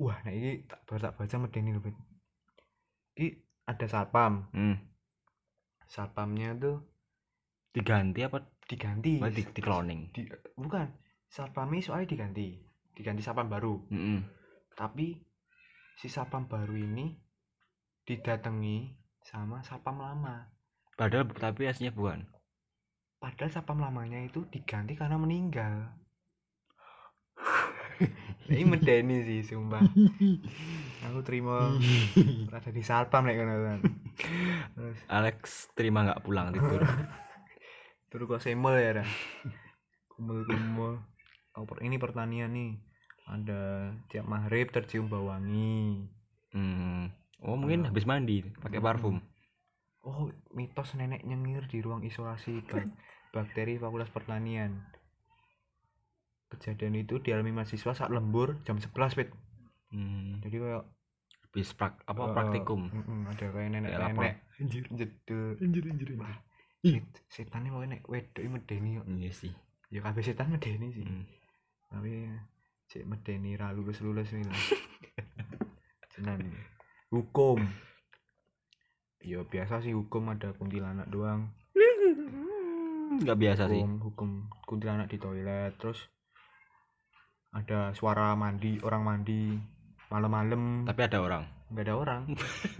wah 0.00 0.16
nah 0.24 0.32
ini 0.32 0.64
tak 0.64 0.80
baru 0.88 1.12
tak 1.12 1.14
baca 1.20 1.36
medeni 1.36 1.76
Bet. 1.76 1.92
ini 3.20 3.28
ada 3.68 3.86
satpam. 3.88 4.48
Hmm. 4.52 4.76
satpamnya 5.90 6.54
tuh 6.56 6.76
diganti 7.74 8.22
apa? 8.22 8.44
diganti. 8.70 9.18
Oh, 9.18 9.26
di, 9.26 9.42
di 9.42 9.60
cloning. 9.60 10.14
Di- 10.14 10.30
bukan. 10.54 10.86
Satpamnya 11.30 11.82
soalnya 11.82 12.10
diganti 12.10 12.69
diganti 13.00 13.24
satpam 13.24 13.48
baru. 13.48 13.80
Mm-mm. 13.88 14.20
tapi 14.76 15.20
si 15.96 16.08
satpam 16.08 16.48
baru 16.48 16.72
ini 16.72 17.12
didatangi 18.04 18.92
sama 19.24 19.64
satpam 19.64 20.00
lama. 20.00 20.48
Padahal 20.96 21.28
tapi 21.32 21.68
aslinya 21.68 21.92
bukan? 21.92 22.28
Padahal 23.20 23.52
satpam 23.52 23.80
lamanya 23.80 24.20
itu 24.20 24.44
diganti 24.48 24.96
karena 24.96 25.20
meninggal. 25.20 25.92
Ini 28.50 28.64
medeni 28.64 29.22
sih 29.22 29.44
sumpah. 29.44 29.84
Aku 31.08 31.20
terima 31.20 31.76
ada 32.48 32.70
di 32.72 32.80
satpam 32.80 33.28
nek 33.28 33.36
ngono 33.36 33.54
terus 34.72 34.98
Alex 35.08 35.68
terima 35.76 36.08
nggak 36.08 36.24
pulang 36.24 36.52
tidur? 36.52 36.80
Terus 38.10 38.26
kok 38.26 38.42
semel 38.42 38.74
ya 38.80 38.90
dah 39.00 39.10
kumel 40.20 40.44
kumel 40.44 41.00
oh, 41.56 41.64
ini 41.80 41.96
pertanian 41.96 42.52
nih 42.52 42.76
ada 43.30 43.60
tiap 44.06 44.26
maghrib 44.26 44.68
tercium 44.68 45.06
bau 45.06 45.30
wangi 45.30 46.02
hmm. 46.50 47.02
oh 47.40 47.56
mungkin 47.56 47.86
habis 47.86 48.04
mandi 48.04 48.42
pakai 48.58 48.78
parfum 48.78 49.18
Oh, 50.00 50.32
mitos 50.56 50.96
nenek 50.96 51.28
nyengir 51.28 51.68
di 51.68 51.84
ruang 51.84 52.00
isolasi 52.00 52.64
bak- 52.72 52.88
bakteri 53.36 53.76
Fakultas 53.76 54.08
Pertanian. 54.08 54.80
Kejadian 56.48 56.98
itu 56.98 57.20
dialami 57.20 57.52
mahasiswa 57.52 57.92
saat 57.92 58.08
lembur 58.08 58.58
jam 58.64 58.80
11, 58.80 58.96
Pit. 59.12 59.28
hmm. 59.92 60.40
Jadi 60.40 60.56
kayak 60.56 60.84
habis 61.44 61.68
prak 61.76 62.00
apa 62.06 62.22
eh, 62.22 62.32
praktikum 62.32 62.80
ada 63.28 63.44
kayak 63.44 63.68
lapor. 63.92 64.22
nenek-nenek 64.24 64.34
anjir 64.56 64.84
jedel. 64.88 65.44
anjir 65.58 65.82
anjir 65.84 66.08
Ih. 66.80 67.02
set- 67.28 67.44
setannya 67.44 67.68
mau 67.68 67.84
nek 67.84 68.06
wedok 68.06 68.40
iki 68.40 68.48
medeni 68.48 68.96
kok. 68.96 69.06
iya 69.10 69.30
sih 69.30 69.52
Ya 69.90 70.00
kabeh 70.00 70.24
setan 70.24 70.48
medeni 70.48 70.96
sih. 70.96 71.04
Hmm. 71.04 71.28
Tapi 71.92 72.24
cek 72.90 73.06
medeni 73.06 73.54
ra 73.54 73.70
lulus-lulus 73.70 74.34
ini. 74.34 74.50
lah. 74.50 74.58
Tenan. 76.12 76.42
Hukum. 77.14 77.62
Ya 79.22 79.46
biasa 79.46 79.78
sih 79.80 79.94
hukum 79.94 80.34
ada 80.34 80.50
kuntilanak 80.58 81.06
doang. 81.06 81.54
nggak 83.10 83.38
biasa 83.42 83.66
sih 83.66 83.82
hukum 83.82 83.98
hukum 84.06 84.30
kuntilanak 84.64 85.10
di 85.10 85.18
toilet 85.18 85.74
terus 85.82 86.06
ada 87.50 87.90
suara 87.90 88.38
mandi 88.38 88.78
orang 88.86 89.02
mandi 89.02 89.58
malam-malam 90.08 90.86
tapi 90.86 91.10
ada 91.10 91.18
orang 91.18 91.42
nggak 91.74 91.84
ada 91.90 91.94
orang 91.98 92.22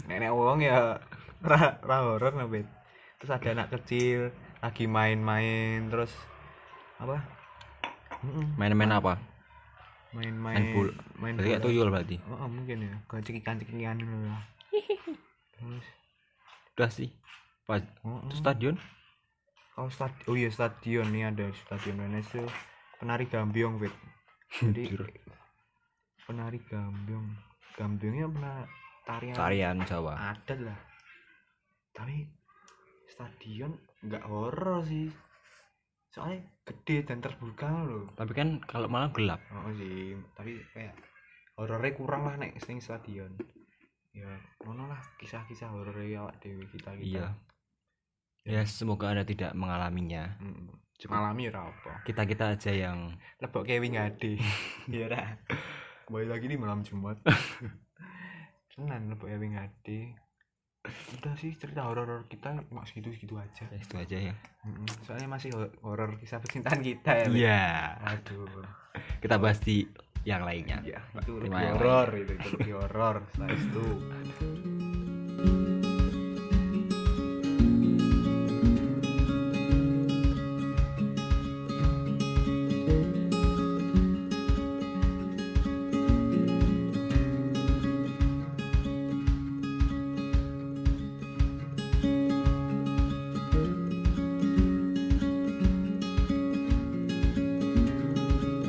nenek 0.07 0.31
wong 0.31 0.63
ya 0.63 1.03
ra 1.43 1.83
ra 1.83 1.97
horor 2.07 2.31
lah, 2.31 2.47
Bet. 2.47 2.67
terus 3.19 3.35
ada 3.35 3.49
anak 3.51 3.75
kecil 3.75 4.31
lagi 4.63 4.87
main-main 4.87 5.91
terus 5.91 6.15
apa 7.03 7.27
main-main 8.55 8.95
apa 8.95 9.19
main-main 10.11 10.63
Main 10.75 10.95
main 11.23 11.35
kayak 11.39 11.63
bola. 11.63 11.67
tuyul 11.71 11.89
berarti? 11.89 12.17
Oh, 12.27 12.47
oh, 12.47 12.49
mungkin 12.51 12.83
ya. 12.83 12.95
Kayak 13.07 13.25
cekikan-cekikan 13.31 13.97
gitu 14.03 14.17
lah. 14.27 14.43
Terus? 15.55 15.87
Udah 16.75 16.91
sih. 16.91 17.11
Pas 17.67 17.83
oh, 18.03 18.19
oh. 18.19 18.35
stadion? 18.35 18.75
Kalau 19.75 19.91
stad 19.93 20.13
oh 20.27 20.35
iya 20.35 20.51
stadion. 20.51 21.07
Nih 21.15 21.31
ada 21.31 21.47
stadion 21.55 22.03
Wenes 22.03 22.27
tuh 22.27 22.49
penari 22.99 23.31
gambyong 23.31 23.79
Fit. 23.79 23.95
jadi 24.67 24.99
penari 26.27 26.59
gambyong. 26.67 27.27
Gambyongnya 27.79 28.27
pernah 28.29 28.57
tarian. 29.07 29.35
Tarian 29.39 29.77
Jawa. 29.87 30.15
Ada 30.35 30.55
lah. 30.59 30.79
Tapi 31.95 32.27
stadion 33.07 33.79
nggak 34.03 34.25
horor 34.27 34.83
sih 34.85 35.30
soalnya 36.11 36.43
gede 36.67 37.07
dan 37.07 37.23
terbuka 37.23 37.71
loh 37.87 38.11
tapi 38.19 38.35
kan 38.35 38.59
kalau 38.67 38.91
malam 38.91 39.15
gelap. 39.15 39.39
Oh 39.55 39.71
sih 39.79 40.19
tapi 40.35 40.59
kayak 40.75 40.99
horornya 41.55 41.95
kurang 41.95 42.27
lah 42.27 42.35
nek 42.35 42.59
sing 42.59 42.83
stadion. 42.83 43.31
Ya 44.11 44.27
ngono 44.67 44.91
lah 44.91 44.99
kisah-kisah 45.23 45.71
horornya 45.71 46.27
awak 46.27 46.43
dewi 46.43 46.67
kita 46.67 46.99
kita 46.99 47.07
iya. 47.07 47.27
Ya 48.43 48.67
semoga 48.67 49.15
anda 49.15 49.23
tidak 49.23 49.55
mengalaminya. 49.55 50.35
Mm, 50.43 50.75
mengalami 51.07 51.47
ya 51.47 51.63
apa. 51.63 52.03
Kita 52.03 52.27
kita 52.27 52.59
aja 52.59 52.73
yang 52.75 53.15
lebok 53.39 53.63
kayak 53.65 53.81
wing 53.81 53.97
ade 53.97 54.37
iya 54.91 55.07
dah 55.07 55.27
kembali 56.11 56.27
lagi 56.27 56.47
di 56.51 56.59
malam 56.59 56.83
jumat. 56.83 57.23
Tenan 58.75 59.15
lebok 59.15 59.31
kayak 59.31 59.41
wing 59.41 59.55
ade 59.55 60.19
udah 60.89 61.37
sih 61.37 61.53
cerita 61.61 61.85
horor 61.85 62.25
kita 62.25 62.65
mak 62.73 62.89
segitu 62.89 63.13
segitu 63.13 63.37
aja. 63.37 63.69
Ya, 63.69 63.77
itu 63.77 63.95
aja 64.01 64.17
ya. 64.33 64.35
Soalnya 65.05 65.29
masih 65.29 65.53
ho- 65.53 65.75
horor 65.85 66.17
kisah 66.17 66.41
percintaan 66.41 66.81
kita 66.81 67.13
ya 67.13 67.27
iya. 67.29 67.63
Aduh. 68.01 68.65
Kita 69.21 69.37
bahas 69.37 69.61
di 69.61 69.85
yang 70.25 70.41
lainnya. 70.45 70.81
Ya 70.81 71.01
itu 71.21 71.37
lebih 71.37 71.53
horor 71.77 72.09
itu, 72.17 72.33
itu 72.33 72.49
lebih 72.57 72.73
horor 72.81 73.17
setelah 73.33 73.51
itu 73.53 73.85